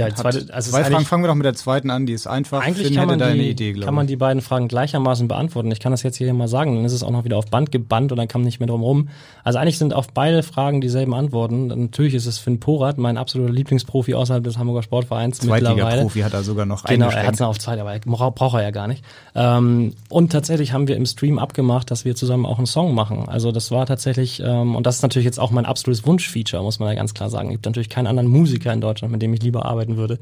[0.01, 2.27] Ja, die zweite, also zwei Fragen, fangen wir doch mit der zweiten an, die ist
[2.27, 2.63] einfach.
[2.65, 5.71] Eigentlich Finn kann man, die, Idee, kann man die beiden Fragen gleichermaßen beantworten.
[5.71, 7.71] Ich kann das jetzt hier mal sagen, dann ist es auch noch wieder auf Band
[7.71, 9.09] gebannt und dann kann man nicht mehr drum rum.
[9.45, 11.67] Also eigentlich sind auf beide Fragen dieselben Antworten.
[11.69, 15.77] Natürlich ist es Finn Porat, mein absoluter Lieblingsprofi außerhalb des Hamburger Sportvereins mittlerweile.
[15.81, 18.31] Zweitliga-Profi hat er sogar noch Genau, er hat es noch auf Zeit, aber er bra-
[18.31, 19.05] braucht er ja gar nicht.
[19.35, 23.29] Ähm, und tatsächlich haben wir im Stream abgemacht, dass wir zusammen auch einen Song machen.
[23.29, 26.79] Also das war tatsächlich, ähm, und das ist natürlich jetzt auch mein absolutes Wunschfeature, muss
[26.79, 27.49] man ja ganz klar sagen.
[27.49, 30.19] Es gibt natürlich keinen anderen Musiker in Deutschland, mit dem ich lieber arbeiten würde,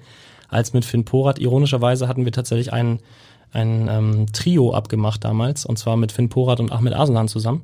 [0.49, 1.39] als mit Finn Porat.
[1.39, 3.01] Ironischerweise hatten wir tatsächlich ein,
[3.53, 7.63] ein ähm, Trio abgemacht damals, und zwar mit Finn Porat und Ahmed Aslan zusammen.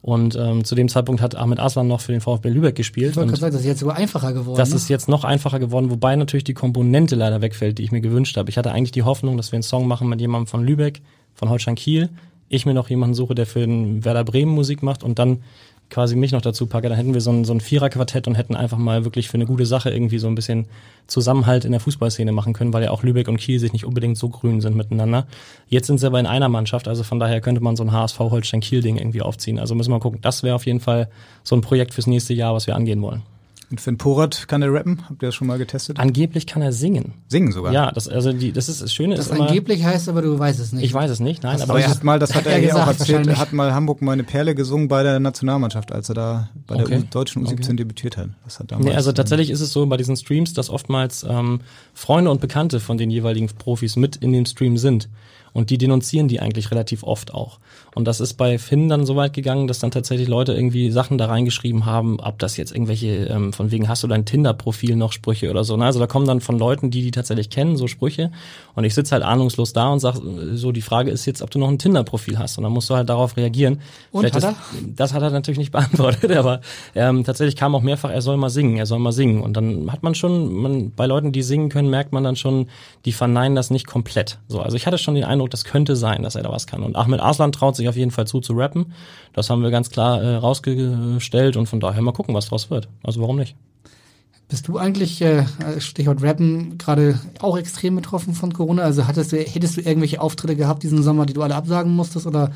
[0.00, 3.12] Und ähm, zu dem Zeitpunkt hat Ahmed Aslan noch für den VfB Lübeck gespielt.
[3.12, 4.58] Ich wollte und gerade sagen, das ist jetzt sogar einfacher geworden.
[4.58, 4.76] das ne?
[4.76, 8.36] ist jetzt noch einfacher geworden, wobei natürlich die Komponente leider wegfällt, die ich mir gewünscht
[8.36, 8.50] habe.
[8.50, 11.00] Ich hatte eigentlich die Hoffnung, dass wir einen Song machen mit jemandem von Lübeck,
[11.34, 12.10] von Holstein Kiel.
[12.50, 15.38] Ich mir noch jemanden suche, der für den Werder Bremen Musik macht und dann
[15.90, 16.88] quasi mich noch dazu packe.
[16.88, 19.46] Dann hätten wir so ein, so ein Viererquartett und hätten einfach mal wirklich für eine
[19.46, 20.66] gute Sache irgendwie so ein bisschen
[21.06, 24.16] Zusammenhalt in der Fußballszene machen können, weil ja auch Lübeck und Kiel sich nicht unbedingt
[24.16, 25.26] so grün sind miteinander.
[25.68, 28.96] Jetzt sind sie aber in einer Mannschaft, also von daher könnte man so ein HSV-Holstein-Kiel-Ding
[28.96, 29.58] irgendwie aufziehen.
[29.58, 30.20] Also müssen wir mal gucken.
[30.22, 31.08] Das wäre auf jeden Fall
[31.42, 33.22] so ein Projekt fürs nächste Jahr, was wir angehen wollen.
[33.70, 35.02] Und Finn Porat kann er rappen?
[35.08, 35.98] Habt ihr das schon mal getestet?
[35.98, 37.14] Angeblich kann er singen.
[37.28, 37.72] Singen sogar?
[37.72, 39.16] Ja, das, also die, das ist das Schöne.
[39.16, 40.84] Das ist immer, angeblich heißt aber, du weißt es nicht.
[40.84, 41.54] Ich weiß es nicht, nein.
[41.54, 43.38] Hast Aber, er hat mal, das hat er er hier auch gesagt, erzählt, wahrscheinlich.
[43.38, 46.98] hat mal Hamburg meine Perle gesungen bei der Nationalmannschaft, als er da bei der Okay.
[46.98, 48.28] U deutschen U17 debütiert hat.
[48.44, 51.24] Das hat damals, Nee, also ähm, tatsächlich ist es so bei diesen Streams, dass oftmals
[51.28, 51.60] ähm,
[51.94, 55.08] Freunde und Bekannte von den jeweiligen Profis mit in dem Stream sind.
[55.52, 57.60] Und die denunzieren die eigentlich relativ oft auch.
[57.94, 61.16] Und das ist bei Finn dann so weit gegangen, dass dann tatsächlich Leute irgendwie Sachen
[61.16, 65.12] da reingeschrieben haben, ob das jetzt irgendwelche, ähm, von wegen hast du dein Tinder-Profil noch
[65.12, 65.76] Sprüche oder so.
[65.76, 65.84] Ne?
[65.84, 68.32] Also da kommen dann von Leuten, die die tatsächlich kennen, so Sprüche.
[68.74, 71.50] Und ich sitze halt ahnungslos da und sag, äh, so die Frage ist jetzt, ob
[71.50, 72.58] du noch ein Tinder-Profil hast.
[72.58, 73.80] Und dann musst du halt darauf reagieren.
[74.10, 76.60] Und, Vielleicht hat ist, das hat er natürlich nicht beantwortet, aber
[76.96, 79.40] ähm, tatsächlich kam auch mehrfach, er soll mal singen, er soll mal singen.
[79.40, 82.66] Und dann hat man schon, man, bei Leuten, die singen können, merkt man dann schon,
[83.04, 84.38] die verneinen das nicht komplett.
[84.48, 86.82] So, also ich hatte schon den Eindruck, das könnte sein, dass er da was kann.
[86.82, 88.92] Und Ahmed Arslan traut sich auf jeden Fall zu, zu rappen.
[89.32, 92.88] Das haben wir ganz klar äh, rausgestellt und von daher mal gucken, was draus wird.
[93.02, 93.56] Also warum nicht?
[94.48, 95.46] Bist du eigentlich, äh,
[95.78, 98.82] Stichwort Rappen, gerade auch extrem betroffen von Corona?
[98.82, 102.26] Also hattest du, hättest du irgendwelche Auftritte gehabt diesen Sommer, die du alle absagen musstest
[102.26, 102.52] oder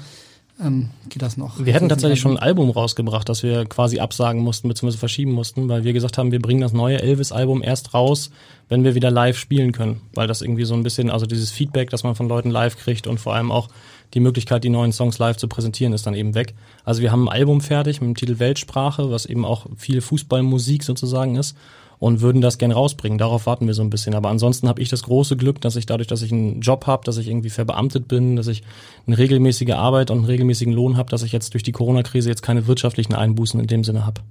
[0.61, 1.65] ähm, geht das noch?
[1.65, 5.69] Wir hätten tatsächlich schon ein Album rausgebracht, das wir quasi absagen mussten, beziehungsweise verschieben mussten,
[5.69, 8.31] weil wir gesagt haben, wir bringen das neue Elvis-Album erst raus,
[8.69, 10.01] wenn wir wieder live spielen können.
[10.15, 13.07] Weil das irgendwie so ein bisschen, also dieses Feedback, das man von Leuten live kriegt
[13.07, 13.69] und vor allem auch
[14.15, 16.55] die Möglichkeit, die neuen Songs live zu präsentieren, ist dann eben weg.
[16.85, 20.83] Also wir haben ein Album fertig mit dem Titel Weltsprache, was eben auch viel Fußballmusik
[20.83, 21.57] sozusagen ist
[21.99, 23.19] und würden das gern rausbringen.
[23.19, 24.15] Darauf warten wir so ein bisschen.
[24.15, 27.05] Aber ansonsten habe ich das große Glück, dass ich dadurch, dass ich einen Job habe,
[27.05, 28.63] dass ich irgendwie verbeamtet bin, dass ich
[29.07, 32.43] eine regelmäßige Arbeit und einen regelmäßigen Lohn habe, dass ich jetzt durch die Corona-Krise jetzt
[32.43, 34.23] keine wirtschaftlichen Einbußen in dem Sinne habe.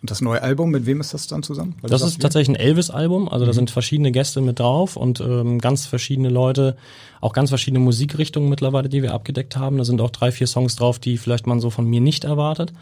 [0.00, 1.74] Und das neue Album, mit wem ist das dann zusammen?
[1.80, 4.96] Weil Das sagst, ist wir- tatsächlich ein Elvis-Album, also da sind verschiedene Gäste mit drauf
[4.96, 6.76] und ähm, ganz verschiedene Leute,
[7.20, 9.76] auch ganz verschiedene Musikrichtungen mittlerweile, die wir abgedeckt haben.
[9.76, 12.72] Da sind auch drei, vier Songs drauf, die vielleicht man so von mir nicht erwartet.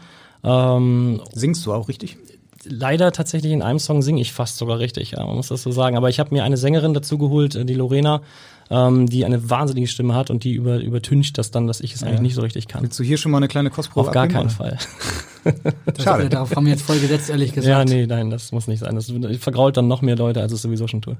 [0.43, 2.17] Ähm, Singst du auch richtig?
[2.69, 5.71] leider tatsächlich in einem Song singe ich fast sogar richtig, ja, man muss das so
[5.71, 5.95] sagen.
[5.95, 8.21] Aber ich habe mir eine Sängerin dazu geholt, äh, die Lorena,
[8.69, 12.03] ähm, die eine wahnsinnige Stimme hat und die über, übertüncht das dann, dass ich es
[12.03, 12.83] eigentlich nicht so richtig kann.
[12.83, 14.49] Willst du hier schon mal eine kleine Kostprobe Auf gar keinen oder?
[14.49, 14.77] Fall.
[15.85, 16.23] Das, Schade.
[16.25, 17.89] äh, Darauf haben wir jetzt voll gesetzt, ehrlich gesagt.
[17.89, 18.95] Ja, nee, nein, das muss nicht sein.
[18.95, 21.17] Das vergrault dann noch mehr Leute, als es sowieso schon tut.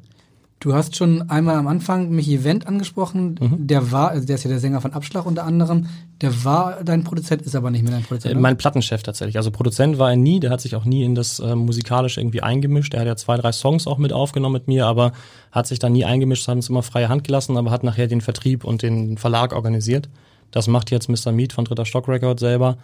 [0.60, 3.38] Du hast schon einmal am Anfang Michi Wendt angesprochen.
[3.40, 3.68] Mhm.
[3.68, 5.86] Der war, also der ist ja der Sänger von Abschlag unter anderem.
[6.20, 8.34] Der war dein Produzent, ist aber nicht mehr dein Produzent.
[8.34, 8.40] Äh?
[8.40, 9.38] Mein Plattenchef tatsächlich.
[9.38, 12.42] Also Produzent war er nie, der hat sich auch nie in das äh, musikalische irgendwie
[12.42, 12.96] eingemischt.
[12.96, 15.12] Er hat ja zwei, drei Songs auch mit aufgenommen mit mir, aber
[15.52, 18.22] hat sich da nie eingemischt, hat uns immer freie Hand gelassen, aber hat nachher den
[18.22, 20.10] Vertrieb und den Verlag organisiert.
[20.50, 21.32] Das macht jetzt Mr.
[21.32, 22.78] Meat von Dritter Stock Record selber.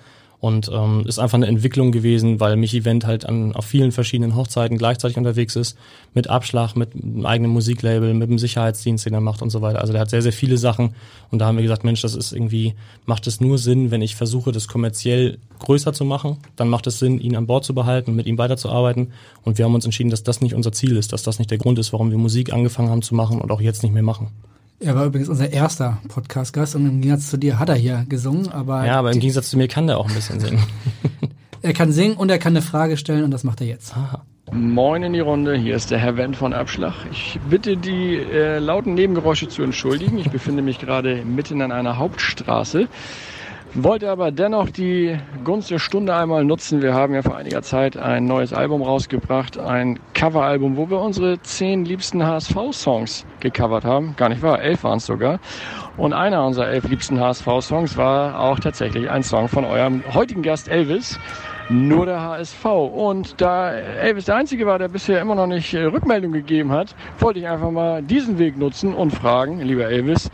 [0.43, 4.35] Und ähm, ist einfach eine Entwicklung gewesen, weil Michi Wendt halt an, auf vielen verschiedenen
[4.35, 5.77] Hochzeiten gleichzeitig unterwegs ist,
[6.13, 9.79] mit Abschlag, mit einem eigenen Musiklabel, mit dem Sicherheitsdienst, den er macht und so weiter.
[9.79, 10.95] Also der hat sehr, sehr viele Sachen
[11.31, 12.73] und da haben wir gesagt, Mensch, das ist irgendwie,
[13.05, 16.99] macht es nur Sinn, wenn ich versuche, das kommerziell größer zu machen, dann macht es
[16.99, 19.13] Sinn, ihn an Bord zu behalten und mit ihm weiterzuarbeiten.
[19.45, 21.57] Und wir haben uns entschieden, dass das nicht unser Ziel ist, dass das nicht der
[21.57, 24.27] Grund ist, warum wir Musik angefangen haben zu machen und auch jetzt nicht mehr machen.
[24.79, 28.51] Er war übrigens unser erster Podcast-Gast und im Gegensatz zu dir hat er hier gesungen,
[28.51, 30.63] aber, Ja, aber im Gegensatz zu mir kann der auch ein bisschen singen.
[31.61, 33.93] er kann singen und er kann eine Frage stellen und das macht er jetzt.
[34.51, 36.93] Moin in die Runde, hier ist der Herr Wendt von Abschlag.
[37.11, 40.17] Ich bitte die äh, lauten Nebengeräusche zu entschuldigen.
[40.17, 42.87] Ich befinde mich gerade mitten an einer Hauptstraße.
[43.75, 46.83] Wollte aber dennoch die Gunst der Stunde einmal nutzen.
[46.83, 51.41] Wir haben ja vor einiger Zeit ein neues Album rausgebracht, ein Coveralbum, wo wir unsere
[51.41, 54.15] zehn liebsten HSV-Songs gecovert haben.
[54.15, 55.39] Gar nicht wahr, elf waren es sogar.
[55.97, 60.67] Und einer unserer elf liebsten HSV-Songs war auch tatsächlich ein Song von eurem heutigen Gast
[60.67, 61.19] Elvis.
[61.69, 62.65] Nur der HSV.
[62.65, 66.93] Und da Elvis der Einzige war, der bisher immer noch nicht äh, Rückmeldung gegeben hat,
[67.17, 70.29] wollte ich einfach mal diesen Weg nutzen und fragen, lieber Elvis,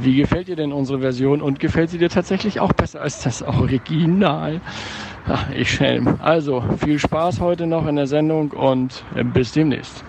[0.00, 3.42] wie gefällt dir denn unsere Version und gefällt sie dir tatsächlich auch besser als das
[3.42, 4.60] Original?
[5.28, 6.18] Ach, ich schelm.
[6.20, 10.04] Also, viel Spaß heute noch in der Sendung und äh, bis demnächst.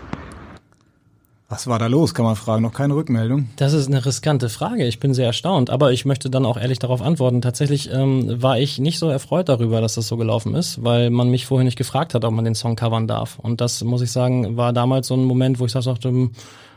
[1.53, 2.63] Was war da los, kann man fragen.
[2.63, 3.49] Noch keine Rückmeldung.
[3.57, 4.87] Das ist eine riskante Frage.
[4.87, 7.43] Ich bin sehr erstaunt, aber ich möchte dann auch ehrlich darauf antworten.
[7.43, 11.29] Tatsächlich ähm, war ich nicht so erfreut darüber, dass das so gelaufen ist, weil man
[11.29, 13.37] mich vorher nicht gefragt hat, ob man den Song covern darf.
[13.37, 16.31] Und das muss ich sagen, war damals so ein Moment, wo ich sagte, hm,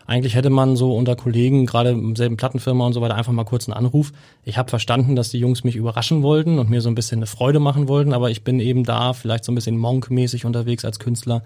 [0.07, 3.45] eigentlich hätte man so unter Kollegen, gerade im selben Plattenfirma und so weiter, einfach mal
[3.45, 4.13] kurz einen Anruf.
[4.45, 7.27] Ich habe verstanden, dass die Jungs mich überraschen wollten und mir so ein bisschen eine
[7.27, 10.99] Freude machen wollten, aber ich bin eben da vielleicht so ein bisschen Monk-mäßig unterwegs als
[10.99, 11.43] Künstler.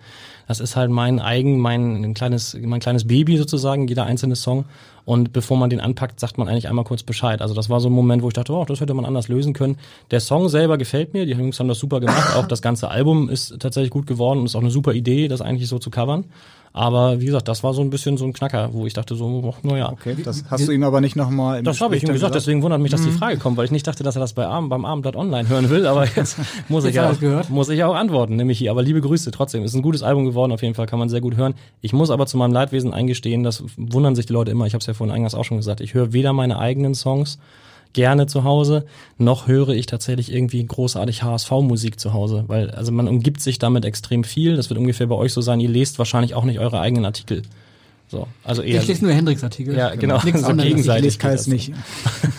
[0.46, 4.66] Das ist halt mein eigen, mein ein kleines, mein kleines Baby sozusagen, jeder einzelne Song.
[5.06, 7.40] Und bevor man den anpackt, sagt man eigentlich einmal kurz Bescheid.
[7.40, 9.54] Also das war so ein Moment, wo ich dachte, oh, das hätte man anders lösen
[9.54, 9.76] können.
[10.11, 12.36] Der Song selber gefällt mir, die Jungs haben das super gemacht.
[12.36, 15.40] Auch das ganze Album ist tatsächlich gut geworden und ist auch eine super Idee, das
[15.40, 16.26] eigentlich so zu covern.
[16.72, 19.52] Aber wie gesagt, das war so ein bisschen so ein Knacker, wo ich dachte so,
[19.52, 19.90] ach, naja.
[19.90, 22.40] Okay, das hast du ihm aber nicht nochmal im Das habe ich ihm gesagt, dann
[22.40, 24.46] deswegen wundert mich, dass die Frage kommt, weil ich nicht dachte, dass er das bei
[24.46, 27.12] Abend, beim Abendblatt online hören will, aber jetzt muss ich ja
[27.48, 28.70] muss ich ja auch antworten, nämlich hier.
[28.70, 29.64] Aber liebe Grüße trotzdem.
[29.64, 31.54] Ist ein gutes Album geworden, auf jeden Fall kann man sehr gut hören.
[31.80, 34.66] Ich muss aber zu meinem Leidwesen eingestehen, das wundern sich die Leute immer.
[34.66, 35.80] Ich habe es ja vorhin eingangs auch schon gesagt.
[35.80, 37.38] Ich höre weder meine eigenen Songs
[37.93, 38.84] gerne zu Hause,
[39.18, 43.84] noch höre ich tatsächlich irgendwie großartig HSV-Musik zu Hause, weil also man umgibt sich damit
[43.84, 44.57] extrem viel.
[44.57, 45.61] Das wird ungefähr bei euch so sein.
[45.61, 47.43] Ihr lest wahrscheinlich auch nicht eure eigenen Artikel.
[48.09, 49.76] So, also eher Ich lese nur Hendricks Artikel.
[49.76, 50.68] ja, genau, Nichts so anderes.
[50.68, 51.16] gegenseitig.
[51.16, 51.72] Ich lese nicht.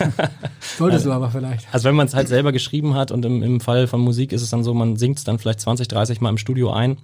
[0.76, 1.66] Solltest du aber vielleicht.
[1.72, 4.42] Also wenn man es halt selber geschrieben hat und im, im Fall von Musik ist
[4.42, 6.98] es dann so, man singt es dann vielleicht 20, 30 Mal im Studio ein,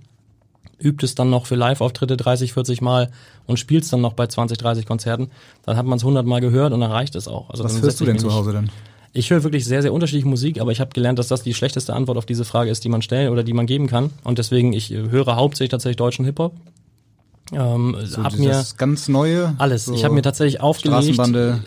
[0.83, 3.11] übt es dann noch für Live-Auftritte 30, 40 Mal
[3.47, 5.31] und spielt es dann noch bei 20, 30 Konzerten,
[5.64, 7.51] dann hat man es 100 Mal gehört und dann reicht es auch.
[7.51, 8.70] Also Was dann hörst du denn zu Hause denn?
[9.12, 11.95] Ich höre wirklich sehr, sehr unterschiedliche Musik, aber ich habe gelernt, dass das die schlechteste
[11.95, 14.11] Antwort auf diese Frage ist, die man stellen oder die man geben kann.
[14.22, 16.53] Und deswegen, ich äh, höre hauptsächlich tatsächlich deutschen Hip-Hop.
[17.53, 19.55] Ähm, So hab mir ganz neue?
[19.59, 19.87] alles.
[19.87, 21.19] So ich habe mir tatsächlich aufgelegt.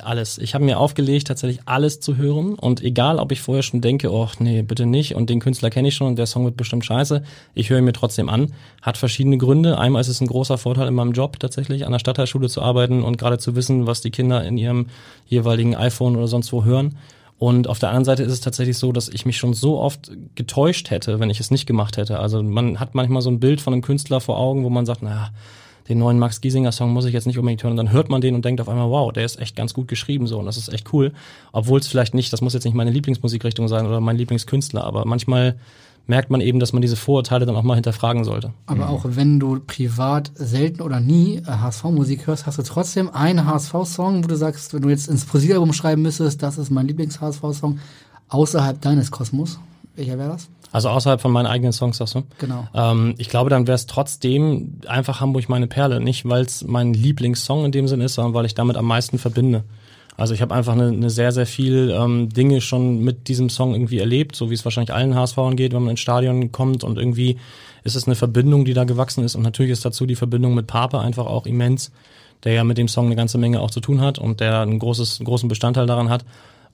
[0.04, 0.38] Alles.
[0.38, 2.54] Ich habe mir aufgelegt, tatsächlich alles zu hören.
[2.54, 5.16] Und egal, ob ich vorher schon denke, oh nee, bitte nicht.
[5.16, 7.24] Und den Künstler kenne ich schon und der Song wird bestimmt scheiße.
[7.54, 8.54] Ich höre ihn mir trotzdem an.
[8.82, 9.78] Hat verschiedene Gründe.
[9.78, 13.04] Einmal ist es ein großer Vorteil in meinem Job tatsächlich, an der Stadtteilschule zu arbeiten
[13.04, 14.88] und gerade zu wissen, was die Kinder in ihrem
[15.26, 16.98] jeweiligen iPhone oder sonst wo hören.
[17.42, 20.12] Und auf der anderen Seite ist es tatsächlich so, dass ich mich schon so oft
[20.36, 22.20] getäuscht hätte, wenn ich es nicht gemacht hätte.
[22.20, 25.02] Also man hat manchmal so ein Bild von einem Künstler vor Augen, wo man sagt,
[25.02, 25.32] naja,
[25.92, 27.72] den neuen Max Giesinger Song muss ich jetzt nicht unbedingt hören.
[27.72, 29.88] Und dann hört man den und denkt auf einmal, wow, der ist echt ganz gut
[29.88, 31.12] geschrieben so und das ist echt cool.
[31.52, 35.06] Obwohl es vielleicht nicht, das muss jetzt nicht meine Lieblingsmusikrichtung sein oder mein Lieblingskünstler, aber
[35.06, 35.58] manchmal
[36.08, 38.54] merkt man eben, dass man diese Vorurteile dann auch mal hinterfragen sollte.
[38.66, 43.46] Aber auch wenn du privat selten oder nie äh, HSV-Musik hörst, hast du trotzdem einen
[43.46, 47.80] HSV-Song, wo du sagst, wenn du jetzt ins Poesiealbum schreiben müsstest, das ist mein Lieblings-HSV-Song,
[48.30, 49.60] außerhalb deines Kosmos.
[49.96, 50.50] Welcher wäre das?
[50.72, 52.24] Also außerhalb von meinen eigenen Songs, sagst du?
[52.38, 52.67] Genau.
[52.74, 55.99] Ähm, ich glaube, dann wäre es trotzdem einfach Hamburg meine Perle.
[55.99, 59.17] Nicht, weil es mein Lieblingssong in dem Sinn ist, sondern weil ich damit am meisten
[59.17, 59.63] verbinde.
[60.17, 63.74] Also ich habe einfach eine, eine sehr, sehr viel ähm, Dinge schon mit diesem Song
[63.74, 66.97] irgendwie erlebt, so wie es wahrscheinlich allen HSVern geht, wenn man ins Stadion kommt und
[66.97, 67.38] irgendwie
[67.84, 70.67] ist es eine Verbindung, die da gewachsen ist und natürlich ist dazu die Verbindung mit
[70.67, 71.91] Pape einfach auch immens,
[72.43, 74.80] der ja mit dem Song eine ganze Menge auch zu tun hat und der ein
[74.80, 76.26] großes, einen großen Bestandteil daran hat.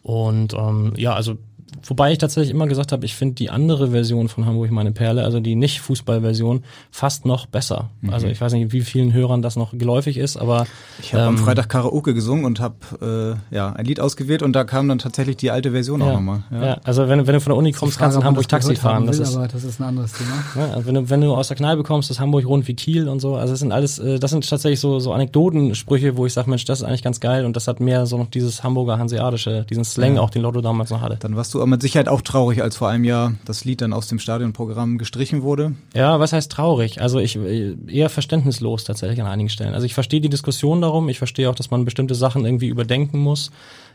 [0.01, 1.37] Und ähm, ja, also
[1.85, 5.23] wobei ich tatsächlich immer gesagt habe, ich finde die andere Version von Hamburg meine Perle,
[5.23, 7.89] also die nicht Fußballversion, fast noch besser.
[8.09, 10.65] Also ich weiß nicht, wie vielen Hörern das noch geläufig ist, aber
[11.01, 14.53] Ich habe am ähm, Freitag Karaoke gesungen und habe äh, ja ein Lied ausgewählt und
[14.53, 16.43] da kam dann tatsächlich die alte Version auch ja, nochmal.
[16.51, 16.77] ja.
[16.83, 19.05] also wenn, wenn du von der Uni kommst, kannst du in Hamburg das Taxi fahren.
[19.05, 20.43] Das will, ist, aber das ist ein anderes Thema.
[20.55, 23.07] Ja, also wenn du, wenn du aus der Kneipe kommst, ist Hamburg rund wie Kiel
[23.07, 23.35] und so.
[23.35, 26.65] Also es sind alles, äh, das sind tatsächlich so, so Anekdotensprüche, wo ich sage, Mensch,
[26.65, 29.83] das ist eigentlich ganz geil und das hat mehr so noch dieses Hamburger Hanseatische, diesen
[29.85, 30.21] Slang Ja.
[30.21, 31.17] auch, den Lotto damals noch hatte.
[31.19, 33.93] Dann warst du aber mit Sicherheit auch traurig, als vor einem Jahr das Lied dann
[33.93, 35.73] aus dem Stadionprogramm gestrichen wurde.
[35.93, 37.01] Ja, was heißt traurig?
[37.01, 39.73] Also ich äh, eher verständnislos tatsächlich an einigen Stellen.
[39.73, 43.19] Also ich verstehe die Diskussion darum, ich verstehe auch, dass man bestimmte Sachen irgendwie überdenken
[43.19, 43.51] muss.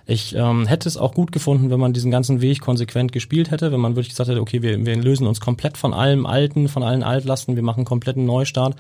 [0.07, 3.71] Ich ähm, hätte es auch gut gefunden, wenn man diesen ganzen Weg konsequent gespielt hätte,
[3.73, 6.83] wenn man wirklich gesagt hätte, okay, wir, wir lösen uns komplett von allem Alten, von
[6.83, 8.77] allen Altlasten, wir machen einen kompletten Neustart.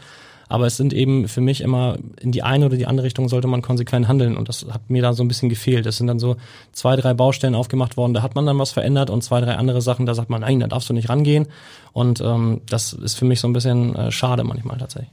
[0.53, 3.48] Aber es sind eben für mich immer in die eine oder die andere Richtung sollte
[3.48, 5.86] man konsequent handeln und das hat mir da so ein bisschen gefehlt.
[5.86, 6.36] Es sind dann so
[6.72, 9.80] zwei, drei Baustellen aufgemacht worden, da hat man dann was verändert und zwei, drei andere
[9.80, 11.46] Sachen, da sagt man, nein, da darfst du nicht rangehen.
[11.94, 15.11] Und ähm, das ist für mich so ein bisschen äh, schade manchmal tatsächlich.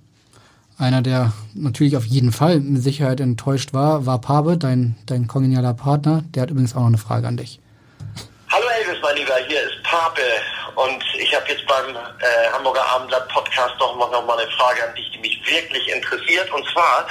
[0.77, 5.73] Einer, der natürlich auf jeden Fall mit Sicherheit enttäuscht war, war Pabe, dein, dein kongenialer
[5.73, 6.25] Partner.
[6.35, 7.61] Der hat übrigens auch noch eine Frage an dich.
[8.49, 10.21] Hallo Elvis, mein Lieber, hier ist Pape
[10.75, 14.87] und ich habe jetzt beim äh, Hamburger Abendblatt Podcast noch mal, noch mal eine Frage
[14.87, 17.07] an dich, die mich wirklich interessiert und zwar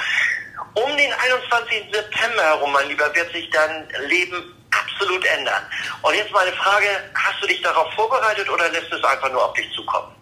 [0.75, 1.91] um den 21.
[1.91, 5.63] September herum, mein Lieber, wird sich dein Leben absolut ändern.
[6.03, 6.85] Und jetzt meine Frage,
[7.15, 10.13] hast du dich darauf vorbereitet oder lässt es einfach nur auf dich zukommen?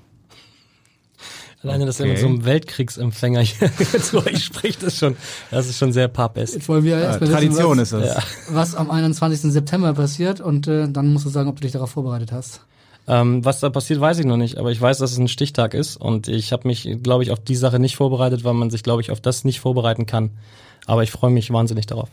[1.63, 2.11] Alleine, dass er Okay.
[2.13, 3.71] mit so einem Weltkriegsempfänger hier
[4.01, 5.17] zu euch spricht, ist schon,
[5.51, 6.53] das ist schon sehr papest.
[6.53, 8.25] Jetzt wollen wir Äh, erstmal Tradition wissen, ist was, das.
[8.49, 9.51] was am 21.
[9.51, 12.61] September passiert und äh, dann musst du sagen, ob du dich darauf vorbereitet hast.
[13.07, 15.73] Ähm, was da passiert, weiß ich noch nicht, aber ich weiß, dass es ein Stichtag
[15.73, 18.83] ist und ich habe mich, glaube ich, auf die Sache nicht vorbereitet, weil man sich,
[18.83, 20.31] glaube ich, auf das nicht vorbereiten kann.
[20.85, 22.09] Aber ich freue mich wahnsinnig darauf.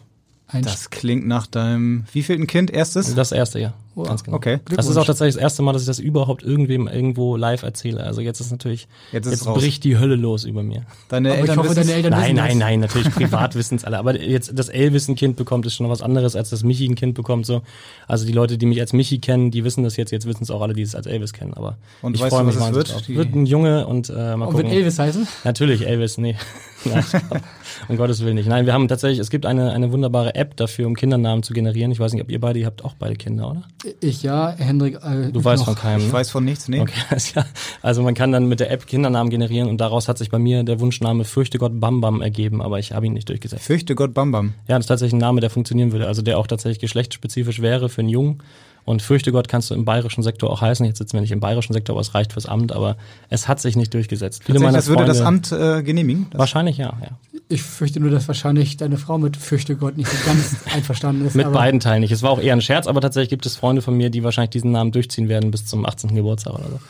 [0.46, 2.70] Ein Das klingt nach deinem wievielten Kind?
[2.70, 3.14] Erstes?
[3.14, 4.36] Das erste Jahr, Oh, ganz genau.
[4.36, 4.58] okay.
[4.76, 8.02] Das ist auch tatsächlich das erste Mal, dass ich das überhaupt irgendwem irgendwo live erzähle.
[8.04, 9.58] Also jetzt ist natürlich, Jetzt jetzt, ist raus.
[9.58, 10.82] bricht die Hölle los über mir.
[11.08, 11.86] Deine Aber ich Eltern hoffe, wissen's?
[11.86, 13.98] deine Eltern Nein, wissen nein, nein, natürlich privat wissen es alle.
[13.98, 16.86] Aber jetzt das Elvis ein Kind bekommt, ist schon noch was anderes, als das Michi
[16.86, 17.46] ein Kind bekommt.
[17.46, 17.62] So,
[18.06, 20.10] also die Leute, die mich als Michi kennen, die wissen das jetzt.
[20.10, 21.54] Jetzt wissen es auch alle, die es als Elvis kennen.
[21.54, 22.92] Aber Und ich freue mich was es wird?
[22.94, 23.08] drauf.
[23.08, 24.64] Wird ein Junge und äh, mal Und gucken.
[24.64, 25.26] wird Elvis heißen?
[25.44, 26.36] Natürlich Elvis, nee.
[26.84, 27.04] Nein,
[27.88, 28.48] um Gottes Willen nicht.
[28.48, 31.90] Nein, wir haben tatsächlich, es gibt eine, eine wunderbare App dafür, um Kindernamen zu generieren.
[31.92, 33.62] Ich weiß nicht, ob ihr beide, ihr habt auch beide Kinder, oder?
[34.00, 34.96] Ich ja, Hendrik.
[35.02, 35.66] Äh, Du weißt noch.
[35.66, 36.00] von keinem.
[36.00, 36.12] Ich ne?
[36.12, 36.80] weiß von nichts, nee.
[36.80, 36.94] Okay.
[37.82, 40.62] Also man kann dann mit der App Kindernamen generieren und daraus hat sich bei mir
[40.62, 43.64] der Wunschname Fürchte Gott Bam Bam ergeben, aber ich habe ihn nicht durchgesetzt.
[43.64, 44.54] Fürchte Gott Bam Bam.
[44.68, 47.88] Ja, das ist tatsächlich ein Name, der funktionieren würde, also der auch tatsächlich geschlechtsspezifisch wäre
[47.88, 48.42] für einen Jungen.
[48.84, 50.84] Und Fürchte Gott kannst du im bayerischen Sektor auch heißen.
[50.84, 52.96] Jetzt sitzen wir nicht im bayerischen Sektor, aber es reicht fürs Amt, aber
[53.30, 54.42] es hat sich nicht durchgesetzt.
[54.44, 56.26] Viele meiner das würde das Freunde- Amt äh, genehmigen.
[56.30, 57.40] Das Wahrscheinlich ja, ja.
[57.48, 61.34] Ich fürchte nur, dass wahrscheinlich deine Frau mit Fürchte Gott nicht so ganz einverstanden ist.
[61.34, 62.12] Mit aber beiden Teilen nicht.
[62.12, 64.50] Es war auch eher ein Scherz, aber tatsächlich gibt es Freunde von mir, die wahrscheinlich
[64.50, 66.14] diesen Namen durchziehen werden bis zum 18.
[66.14, 66.80] Geburtstag oder so.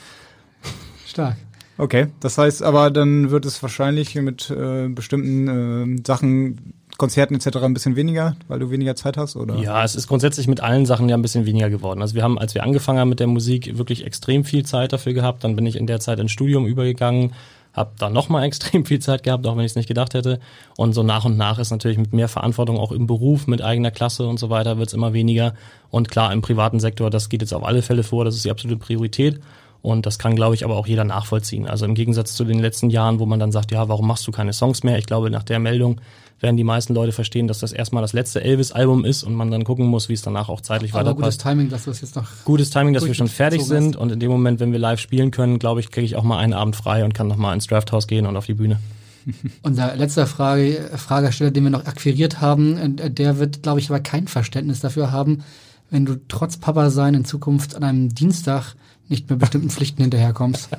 [1.07, 1.37] Stark.
[1.77, 7.57] Okay, das heißt aber, dann wird es wahrscheinlich mit äh, bestimmten äh, Sachen, Konzerten etc.
[7.57, 9.57] ein bisschen weniger, weil du weniger Zeit hast, oder?
[9.57, 12.01] Ja, es ist grundsätzlich mit allen Sachen ja ein bisschen weniger geworden.
[12.01, 15.13] Also wir haben, als wir angefangen haben mit der Musik, wirklich extrem viel Zeit dafür
[15.13, 15.43] gehabt.
[15.43, 17.33] Dann bin ich in der Zeit ins Studium übergegangen,
[17.73, 20.39] habe dann nochmal extrem viel Zeit gehabt, auch wenn ich es nicht gedacht hätte.
[20.77, 23.91] Und so nach und nach ist natürlich mit mehr Verantwortung auch im Beruf, mit eigener
[23.91, 25.55] Klasse und so weiter, wird es immer weniger.
[25.91, 28.51] Und klar, im privaten Sektor, das geht jetzt auf alle Fälle vor, das ist die
[28.53, 29.41] absolute Priorität.
[29.83, 31.67] Und das kann, glaube ich, aber auch jeder nachvollziehen.
[31.67, 34.33] Also im Gegensatz zu den letzten Jahren, wo man dann sagt, ja, warum machst du
[34.33, 34.97] keine Songs mehr?
[34.97, 36.01] Ich glaube, nach der Meldung
[36.45, 39.65] werden die meisten Leute verstehen, dass das erstmal das letzte Elvis-Album ist und man dann
[39.65, 41.41] gucken muss, wie es danach auch zeitlich Aber gutes weiterpasst.
[41.41, 42.29] Timing, dass du es jetzt noch.
[42.45, 45.31] Gutes Timing, dass wir schon fertig sind und in dem Moment, wenn wir live spielen
[45.31, 47.67] können, glaube ich, kriege ich auch mal einen Abend frei und kann noch mal ins
[47.67, 48.79] Drafthaus gehen und auf die Bühne.
[49.63, 54.29] Unser letzter Frage, Fragesteller, den wir noch akquiriert haben, der wird, glaube ich, aber kein
[54.29, 55.43] Verständnis dafür haben,
[55.91, 58.75] wenn du trotz Papa sein in Zukunft an einem Dienstag
[59.09, 60.69] nicht mehr bestimmten Pflichten hinterherkommst.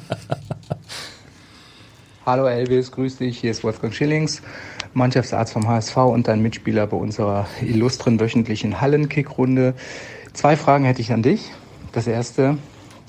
[2.26, 3.40] Hallo Elvis, grüß dich.
[3.40, 4.42] Hier ist Wolfgang Schillings,
[4.96, 9.74] Mannschaftsarzt vom HSV und dein Mitspieler bei unserer illustren wöchentlichen Hallenkick-Runde.
[10.32, 11.52] Zwei Fragen hätte ich an dich.
[11.92, 12.58] Das erste,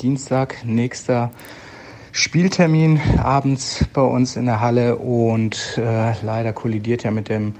[0.03, 1.30] Dienstag, nächster
[2.11, 7.55] Spieltermin abends bei uns in der Halle und äh, leider kollidiert ja mit dem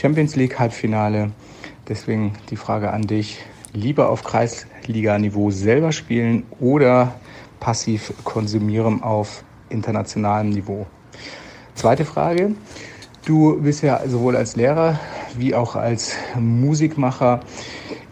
[0.00, 1.32] Champions League Halbfinale.
[1.86, 3.40] Deswegen die Frage an dich,
[3.74, 7.14] lieber auf Kreisliga-Niveau selber spielen oder
[7.60, 10.86] passiv konsumieren auf internationalem Niveau?
[11.74, 12.52] Zweite Frage.
[13.26, 14.98] Du bist ja sowohl als Lehrer
[15.36, 17.40] wie auch als Musikmacher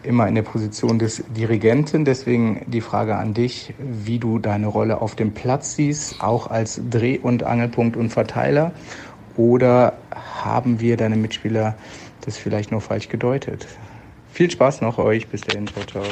[0.03, 2.05] immer in der Position des Dirigenten.
[2.05, 6.81] Deswegen die Frage an dich, wie du deine Rolle auf dem Platz siehst, auch als
[6.91, 8.73] Dreh- und Angelpunkt und Verteiler.
[9.37, 11.77] Oder haben wir, deine Mitspieler,
[12.23, 13.67] das vielleicht nur falsch gedeutet?
[14.33, 15.29] Viel Spaß noch euch.
[15.29, 15.69] Bis dahin.
[15.69, 16.03] Ciao, ciao.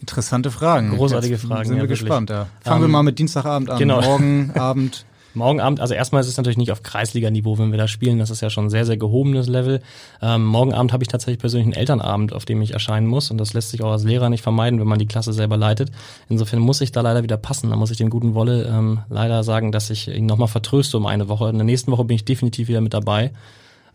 [0.00, 0.90] Interessante Fragen.
[0.96, 2.00] Großartige Jetzt Fragen, Sind ja, wir wirklich.
[2.00, 2.48] gespannt, ja.
[2.62, 3.78] Fangen wir Ähm, mal mit Dienstagabend an.
[3.78, 4.00] genau.
[4.00, 5.06] Morgen Abend.
[5.34, 8.18] Morgen Abend, also erstmal ist es natürlich nicht auf Kreisliga-Niveau, wenn wir da spielen.
[8.18, 9.80] Das ist ja schon ein sehr, sehr gehobenes Level.
[10.22, 13.30] Ähm, morgen Abend habe ich tatsächlich persönlich einen Elternabend, auf dem ich erscheinen muss.
[13.30, 15.90] Und das lässt sich auch als Lehrer nicht vermeiden, wenn man die Klasse selber leitet.
[16.28, 17.70] Insofern muss ich da leider wieder passen.
[17.70, 21.06] Da muss ich dem guten Wolle ähm, leider sagen, dass ich ihn nochmal vertröste um
[21.06, 21.48] eine Woche.
[21.50, 23.32] In der nächsten Woche bin ich definitiv wieder mit dabei.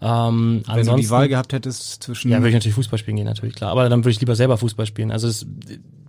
[0.03, 2.29] Ähm, Wenn du die Wahl gehabt hättest zwischen.
[2.29, 3.71] ja, würde ich natürlich Fußball spielen gehen, natürlich, klar.
[3.71, 5.11] Aber dann würde ich lieber selber Fußball spielen.
[5.11, 5.45] Also es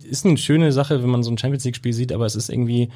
[0.03, 2.89] ist eine schöne Sache, wenn man so ein Champions League-Spiel sieht, aber es ist irgendwie,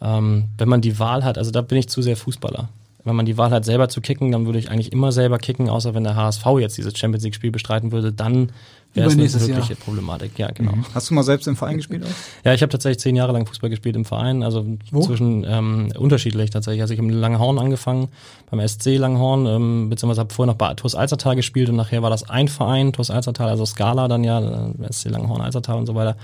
[0.00, 2.68] ähm, wenn man die Wahl hat, also da bin ich zu sehr Fußballer.
[3.04, 5.70] Wenn man die Wahl hat, selber zu kicken, dann würde ich eigentlich immer selber kicken,
[5.70, 8.50] außer wenn der HSV jetzt dieses Champions League-Spiel bestreiten würde, dann
[8.96, 9.84] wäre es eine wirkliche Jahr.
[9.84, 10.38] Problematik.
[10.38, 10.72] Ja, genau.
[10.94, 12.04] Hast du mal selbst im Verein gespielt?
[12.04, 12.44] Auch?
[12.44, 15.00] Ja, ich habe tatsächlich zehn Jahre lang Fußball gespielt im Verein, also Wo?
[15.00, 16.82] zwischen ähm, unterschiedlich tatsächlich.
[16.82, 18.08] Also ich habe in Langenhorn angefangen,
[18.50, 22.10] beim SC Langenhorn, ähm, beziehungsweise habe vorher noch bei TuS Alzertal gespielt und nachher war
[22.10, 25.94] das ein Verein, TuS Alzertal, also Scala dann ja, äh, SC Langenhorn, Alzertal und so
[25.94, 26.16] weiter.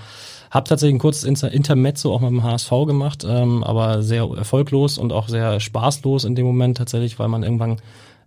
[0.51, 4.99] Hab tatsächlich ein kurzes Inter Intermezzo auch mit dem HSV gemacht, ähm, aber sehr erfolglos
[4.99, 7.77] und auch sehr spaßlos in dem Moment tatsächlich, weil man irgendwann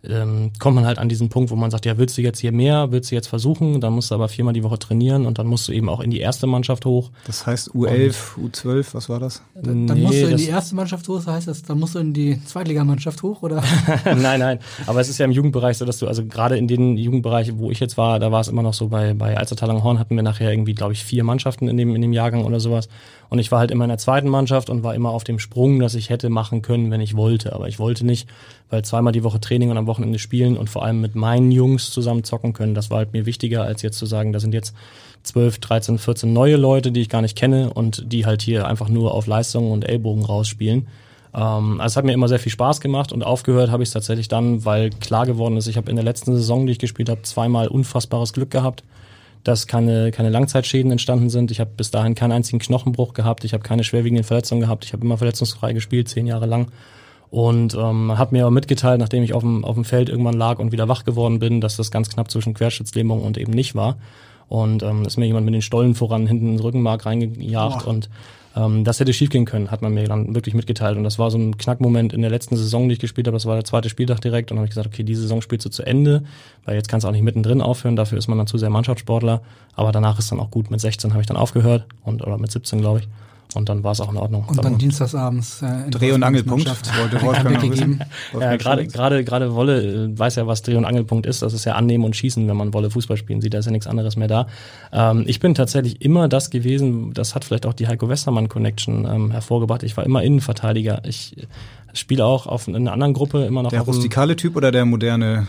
[0.09, 2.53] ähm, kommt man halt an diesen Punkt, wo man sagt, ja, willst du jetzt hier
[2.53, 5.47] mehr, willst du jetzt versuchen, dann musst du aber viermal die Woche trainieren und dann
[5.47, 7.11] musst du eben auch in die erste Mannschaft hoch.
[7.27, 9.43] Das heißt U11, U12, was war das?
[9.55, 11.99] Dann Nee, musst du in die erste Mannschaft hoch, das heißt das, dann musst du
[11.99, 13.63] in die Zweitligamannschaft hoch, oder?
[14.05, 14.59] nein, nein.
[14.87, 17.71] Aber es ist ja im Jugendbereich so, dass du, also gerade in den Jugendbereichen, wo
[17.71, 20.23] ich jetzt war, da war es immer noch so, bei, bei Alzertal Langhorn hatten wir
[20.23, 22.89] nachher irgendwie, glaube ich, vier Mannschaften in dem, in dem Jahrgang oder sowas.
[23.29, 25.81] Und ich war halt immer in der zweiten Mannschaft und war immer auf dem Sprung,
[25.81, 27.53] dass ich hätte machen können, wenn ich wollte.
[27.55, 28.29] Aber ich wollte nicht,
[28.71, 31.91] weil zweimal die Woche Training und am Wochenende spielen und vor allem mit meinen Jungs
[31.91, 34.75] zusammen zocken können, das war halt mir wichtiger, als jetzt zu sagen, da sind jetzt
[35.23, 38.89] 12, 13, 14 neue Leute, die ich gar nicht kenne und die halt hier einfach
[38.89, 40.87] nur auf Leistungen und Ellbogen rausspielen.
[41.35, 43.93] Ähm, also es hat mir immer sehr viel Spaß gemacht und aufgehört habe ich es
[43.93, 47.09] tatsächlich dann, weil klar geworden ist, ich habe in der letzten Saison, die ich gespielt
[47.09, 48.83] habe, zweimal unfassbares Glück gehabt,
[49.45, 51.51] dass keine, keine Langzeitschäden entstanden sind.
[51.53, 54.93] Ich habe bis dahin keinen einzigen Knochenbruch gehabt, ich habe keine schwerwiegenden Verletzungen gehabt, ich
[54.93, 56.69] habe immer verletzungsfrei gespielt, zehn Jahre lang.
[57.31, 60.59] Und ähm, hat mir aber mitgeteilt, nachdem ich auf dem, auf dem Feld irgendwann lag
[60.59, 63.97] und wieder wach geworden bin, dass das ganz knapp zwischen Querschnittslähmung und eben nicht war.
[64.49, 67.89] Und ähm, ist mir jemand mit den Stollen voran hinten ins Rückenmark reingejagt Boah.
[67.89, 68.09] und
[68.57, 70.97] Ähm, das hätte schiefgehen können, hat man mir dann wirklich mitgeteilt.
[70.97, 73.37] Und das war so ein Knackmoment in der letzten Saison, die ich gespielt habe.
[73.37, 74.51] Das war der zweite Spieltag direkt.
[74.51, 76.25] Und dann habe ich gesagt, okay, diese Saison spielst du zu Ende,
[76.65, 77.97] weil jetzt kannst du auch nicht mittendrin aufhören.
[77.97, 79.43] Dafür ist man dann zu sehr Mannschaftssportler.
[79.75, 80.71] Aber danach ist dann auch gut.
[80.71, 83.09] Mit 16 habe ich dann aufgehört und oder mit 17, glaube ich.
[83.55, 84.45] Und dann war es auch in Ordnung.
[84.49, 86.67] Und dann dienstagsabends äh, in Dreh- und Angelpunkt.
[86.67, 88.01] Mannschaft Wollte Wolfgang gegeben.
[88.39, 91.43] Ja, gerade gerade gerade Wolle äh, weiß ja, was Dreh- und Angelpunkt ist.
[91.43, 93.55] Das ist ja Annehmen und Schießen, wenn man Wolle Fußball spielen sieht.
[93.55, 94.47] Da ist ja nichts anderes mehr da.
[94.93, 97.15] Ähm, ich bin tatsächlich immer das gewesen.
[97.15, 99.83] Das hat vielleicht auch die Heiko Westermann Connection ähm, hervorgebracht.
[99.83, 101.03] Ich war immer Innenverteidiger.
[101.07, 101.37] Ich
[101.95, 105.47] spiele auch auf in einer anderen Gruppe immer noch Der rustikale Typ oder der moderne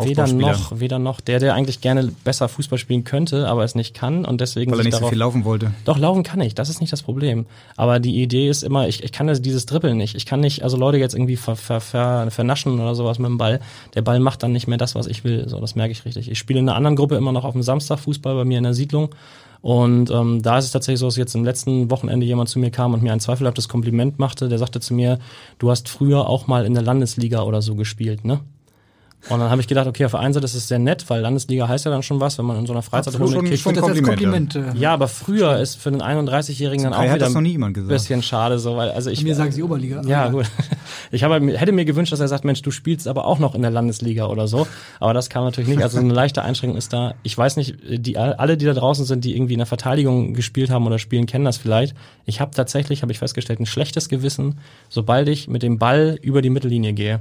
[0.00, 1.20] weder noch, weder noch.
[1.20, 4.80] Der, der eigentlich gerne besser Fußball spielen könnte, aber es nicht kann und deswegen Weil
[4.80, 5.72] er nicht so darauf viel laufen wollte.
[5.84, 7.46] doch, laufen kann ich, das ist nicht das Problem.
[7.76, 10.14] Aber die Idee ist immer, ich, ich kann das, dieses Dribbeln nicht.
[10.14, 13.38] Ich kann nicht, also Leute jetzt irgendwie ver, ver, ver, vernaschen oder sowas mit dem
[13.38, 13.60] Ball.
[13.94, 15.48] Der Ball macht dann nicht mehr das, was ich will.
[15.48, 16.30] So, das merke ich richtig.
[16.30, 18.64] Ich spiele in einer anderen Gruppe immer noch auf dem Samstag Fußball bei mir in
[18.64, 19.14] der Siedlung.
[19.60, 22.70] Und ähm, da ist es tatsächlich so, dass jetzt im letzten Wochenende jemand zu mir
[22.70, 24.48] kam und mir ein zweifelhaftes Kompliment machte.
[24.48, 25.18] Der sagte zu mir,
[25.58, 28.40] du hast früher auch mal in der Landesliga oder so gespielt, ne?
[29.30, 31.20] Und dann habe ich gedacht, okay, auf der einen Seite ist es sehr nett, weil
[31.20, 33.58] Landesliga heißt ja dann schon was, wenn man in so einer Freizeit schon- kickt.
[33.58, 34.76] schon Das als Kompliment, Kompliment.
[34.76, 38.76] Äh, Ja, aber früher ist für einen 31-Jährigen dann auch wieder ein bisschen schade, so,
[38.76, 39.22] weil, also ich.
[39.24, 40.02] mir sagen sie Oberliga.
[40.06, 40.46] ja, gut.
[41.10, 43.62] Ich habe, hätte mir gewünscht, dass er sagt, Mensch, du spielst aber auch noch in
[43.62, 44.66] der Landesliga oder so.
[45.00, 45.82] Aber das kam natürlich nicht.
[45.82, 47.14] Also eine leichte Einschränkung ist da.
[47.22, 50.68] Ich weiß nicht, die, alle, die da draußen sind, die irgendwie in der Verteidigung gespielt
[50.70, 51.96] haben oder spielen, kennen das vielleicht.
[52.26, 54.58] Ich habe tatsächlich, habe ich festgestellt, ein schlechtes Gewissen,
[54.90, 57.20] sobald ich mit dem Ball über die Mittellinie gehe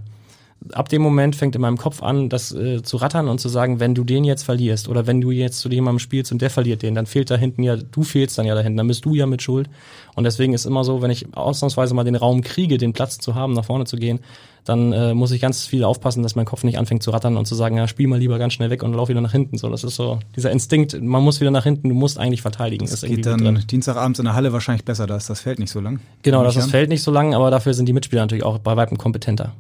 [0.74, 3.80] ab dem Moment fängt in meinem Kopf an, das äh, zu rattern und zu sagen,
[3.80, 6.82] wenn du den jetzt verlierst oder wenn du jetzt zu jemandem spielst und der verliert
[6.82, 9.16] den, dann fehlt da hinten ja, du fehlst dann ja da hinten, dann bist du
[9.16, 9.70] ja mit Schuld.
[10.16, 13.36] Und deswegen ist immer so, wenn ich ausnahmsweise mal den Raum kriege, den Platz zu
[13.36, 14.20] haben, nach vorne zu gehen,
[14.66, 17.46] dann äh, muss ich ganz viel aufpassen, dass mein Kopf nicht anfängt zu rattern und
[17.46, 19.58] zu sagen, ja, spiel mal lieber ganz schnell weg und lauf wieder nach hinten.
[19.58, 22.86] So, das ist so dieser Instinkt, man muss wieder nach hinten, du musst eigentlich verteidigen.
[22.86, 23.64] Das ist geht dann.
[23.68, 26.00] Dienstagabends in der Halle wahrscheinlich besser, da ist das Feld nicht so lang.
[26.24, 26.70] Genau, das an.
[26.70, 29.54] Feld nicht so lang, aber dafür sind die Mitspieler natürlich auch bei weitem kompetenter.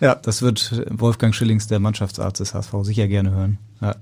[0.00, 3.58] Ja, das wird Wolfgang Schillings, der Mannschaftsarzt des HSV, sicher gerne hören.
[3.80, 3.96] Ja.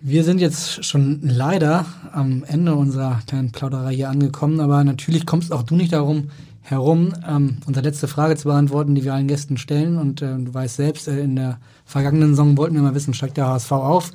[0.00, 5.52] Wir sind jetzt schon leider am Ende unserer kleinen Plauderei hier angekommen, aber natürlich kommst
[5.52, 6.30] auch du nicht darum
[6.62, 9.96] herum, ähm, unsere letzte Frage zu beantworten, die wir allen Gästen stellen.
[9.96, 13.38] Und äh, du weißt selbst, äh, in der vergangenen Saison wollten wir mal wissen, steigt
[13.38, 14.12] der HSV auf?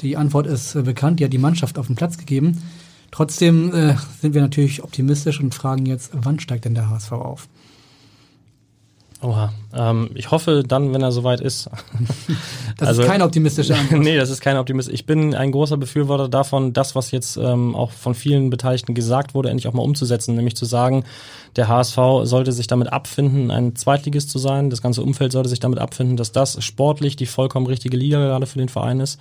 [0.00, 2.62] Die Antwort ist äh, bekannt, die hat die Mannschaft auf den Platz gegeben.
[3.10, 7.48] Trotzdem äh, sind wir natürlich optimistisch und fragen jetzt, wann steigt denn der HSV auf?
[9.22, 9.52] Oha.
[9.72, 11.70] Ähm, ich hoffe dann, wenn er soweit ist.
[12.78, 14.00] Das Also- ist keine optimistische Antwort.
[14.02, 14.88] nee, das ist kein Optimist.
[14.88, 19.34] Ich bin ein großer Befürworter davon, das, was jetzt ähm, auch von vielen Beteiligten gesagt
[19.34, 20.34] wurde, endlich auch mal umzusetzen.
[20.34, 21.04] Nämlich zu sagen,
[21.56, 24.70] der HSV sollte sich damit abfinden, ein Zweitligist zu sein.
[24.70, 28.46] Das ganze Umfeld sollte sich damit abfinden, dass das sportlich die vollkommen richtige Liga gerade
[28.46, 29.20] für den Verein ist.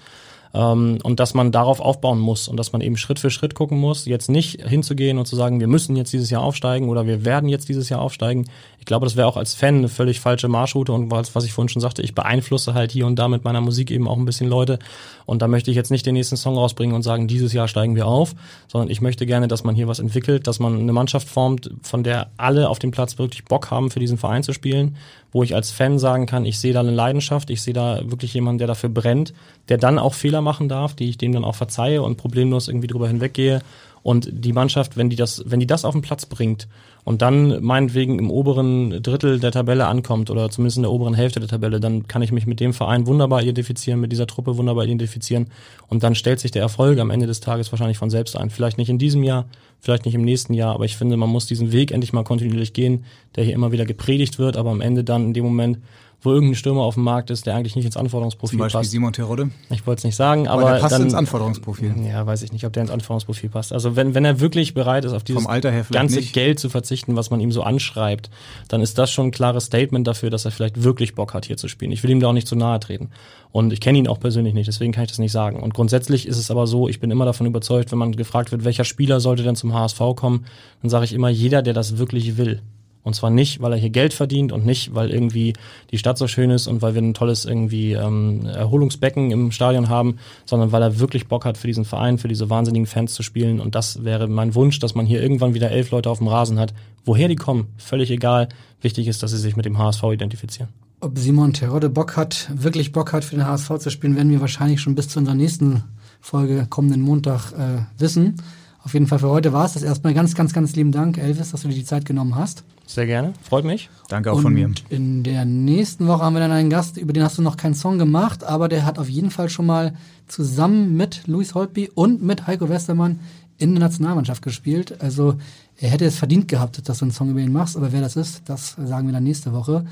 [0.53, 3.77] Ähm, und dass man darauf aufbauen muss und dass man eben Schritt für Schritt gucken
[3.77, 7.23] muss, jetzt nicht hinzugehen und zu sagen, wir müssen jetzt dieses Jahr aufsteigen oder wir
[7.23, 8.49] werden jetzt dieses Jahr aufsteigen.
[8.79, 11.53] Ich glaube, das wäre auch als Fan eine völlig falsche Marschroute und was, was ich
[11.53, 14.25] vorhin schon sagte, ich beeinflusse halt hier und da mit meiner Musik eben auch ein
[14.25, 14.79] bisschen Leute
[15.25, 17.95] und da möchte ich jetzt nicht den nächsten Song rausbringen und sagen, dieses Jahr steigen
[17.95, 18.33] wir auf,
[18.67, 22.03] sondern ich möchte gerne, dass man hier was entwickelt, dass man eine Mannschaft formt, von
[22.03, 24.97] der alle auf dem Platz wirklich Bock haben, für diesen Verein zu spielen,
[25.31, 28.33] wo ich als Fan sagen kann, ich sehe da eine Leidenschaft, ich sehe da wirklich
[28.33, 29.33] jemanden, der dafür brennt,
[29.69, 32.87] der dann auch Fehler machen darf, die ich dem dann auch verzeihe und problemlos irgendwie
[32.87, 33.61] drüber hinweggehe.
[34.03, 36.67] Und die Mannschaft, wenn die das, wenn die das auf den Platz bringt
[37.03, 41.39] und dann meinetwegen im oberen Drittel der Tabelle ankommt oder zumindest in der oberen Hälfte
[41.39, 44.85] der Tabelle, dann kann ich mich mit dem Verein wunderbar identifizieren, mit dieser Truppe wunderbar
[44.85, 45.47] identifizieren
[45.87, 48.49] und dann stellt sich der Erfolg am Ende des Tages wahrscheinlich von selbst ein.
[48.49, 49.45] Vielleicht nicht in diesem Jahr,
[49.79, 52.73] vielleicht nicht im nächsten Jahr, aber ich finde, man muss diesen Weg endlich mal kontinuierlich
[52.73, 55.79] gehen, der hier immer wieder gepredigt wird, aber am Ende dann in dem Moment,
[56.21, 58.91] wo irgendein Stürmer auf dem Markt ist, der eigentlich nicht ins Anforderungsprofil Zum Beispiel passt.
[58.91, 59.49] Simon Terodde.
[59.69, 61.95] Ich wollte es nicht sagen, aber, Aber der passt dann, ins Anforderungsprofil.
[62.05, 63.73] Ja, weiß ich nicht, ob der ins Anforderungsprofil passt.
[63.73, 65.47] Also wenn, wenn er wirklich bereit ist, auf dieses
[65.91, 66.33] ganze nicht.
[66.33, 68.29] Geld zu verzichten, was man ihm so anschreibt,
[68.67, 71.57] dann ist das schon ein klares Statement dafür, dass er vielleicht wirklich Bock hat, hier
[71.57, 71.91] zu spielen.
[71.91, 73.09] Ich will ihm da auch nicht zu nahe treten.
[73.51, 75.61] Und ich kenne ihn auch persönlich nicht, deswegen kann ich das nicht sagen.
[75.61, 78.63] Und grundsätzlich ist es aber so, ich bin immer davon überzeugt, wenn man gefragt wird,
[78.63, 80.45] welcher Spieler sollte denn zum HSV kommen,
[80.81, 82.61] dann sage ich immer, jeder, der das wirklich will.
[83.03, 85.53] Und zwar nicht, weil er hier Geld verdient und nicht, weil irgendwie
[85.91, 89.89] die Stadt so schön ist und weil wir ein tolles irgendwie ähm, Erholungsbecken im Stadion
[89.89, 93.23] haben, sondern weil er wirklich Bock hat, für diesen Verein, für diese wahnsinnigen Fans zu
[93.23, 93.59] spielen.
[93.59, 96.59] Und das wäre mein Wunsch, dass man hier irgendwann wieder elf Leute auf dem Rasen
[96.59, 96.73] hat.
[97.03, 98.49] Woher die kommen, völlig egal.
[98.81, 100.69] Wichtig ist, dass sie sich mit dem HSV identifizieren.
[100.99, 104.41] Ob Simon Terodde Bock hat, wirklich Bock hat, für den HSV zu spielen, werden wir
[104.41, 105.83] wahrscheinlich schon bis zu unserer nächsten
[106.19, 108.35] Folge kommenden Montag äh, wissen.
[108.83, 110.13] Auf jeden Fall für heute war es das erstmal.
[110.13, 112.63] Ganz, ganz, ganz lieben Dank, Elvis, dass du dir die Zeit genommen hast.
[112.87, 113.89] Sehr gerne, freut mich.
[114.07, 114.71] Danke auch Und von mir.
[114.89, 117.75] In der nächsten Woche haben wir dann einen Gast, über den hast du noch keinen
[117.75, 119.93] Song gemacht, aber der hat auf jeden Fall schon mal
[120.27, 123.19] zusammen mit Luis Holtby und mit Heiko Westermann
[123.59, 124.99] in der Nationalmannschaft gespielt.
[124.99, 125.35] Also
[125.77, 128.15] er hätte es verdient gehabt, dass du einen Song über ihn machst, aber wer das
[128.15, 129.85] ist, das sagen wir dann nächste Woche.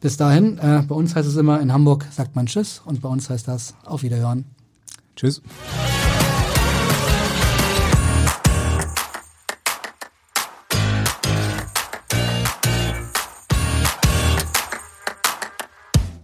[0.00, 3.08] Bis dahin, äh, bei uns heißt es immer, in Hamburg sagt man Tschüss und bei
[3.08, 4.44] uns heißt das Auf Wiederhören.
[5.16, 5.40] Tschüss.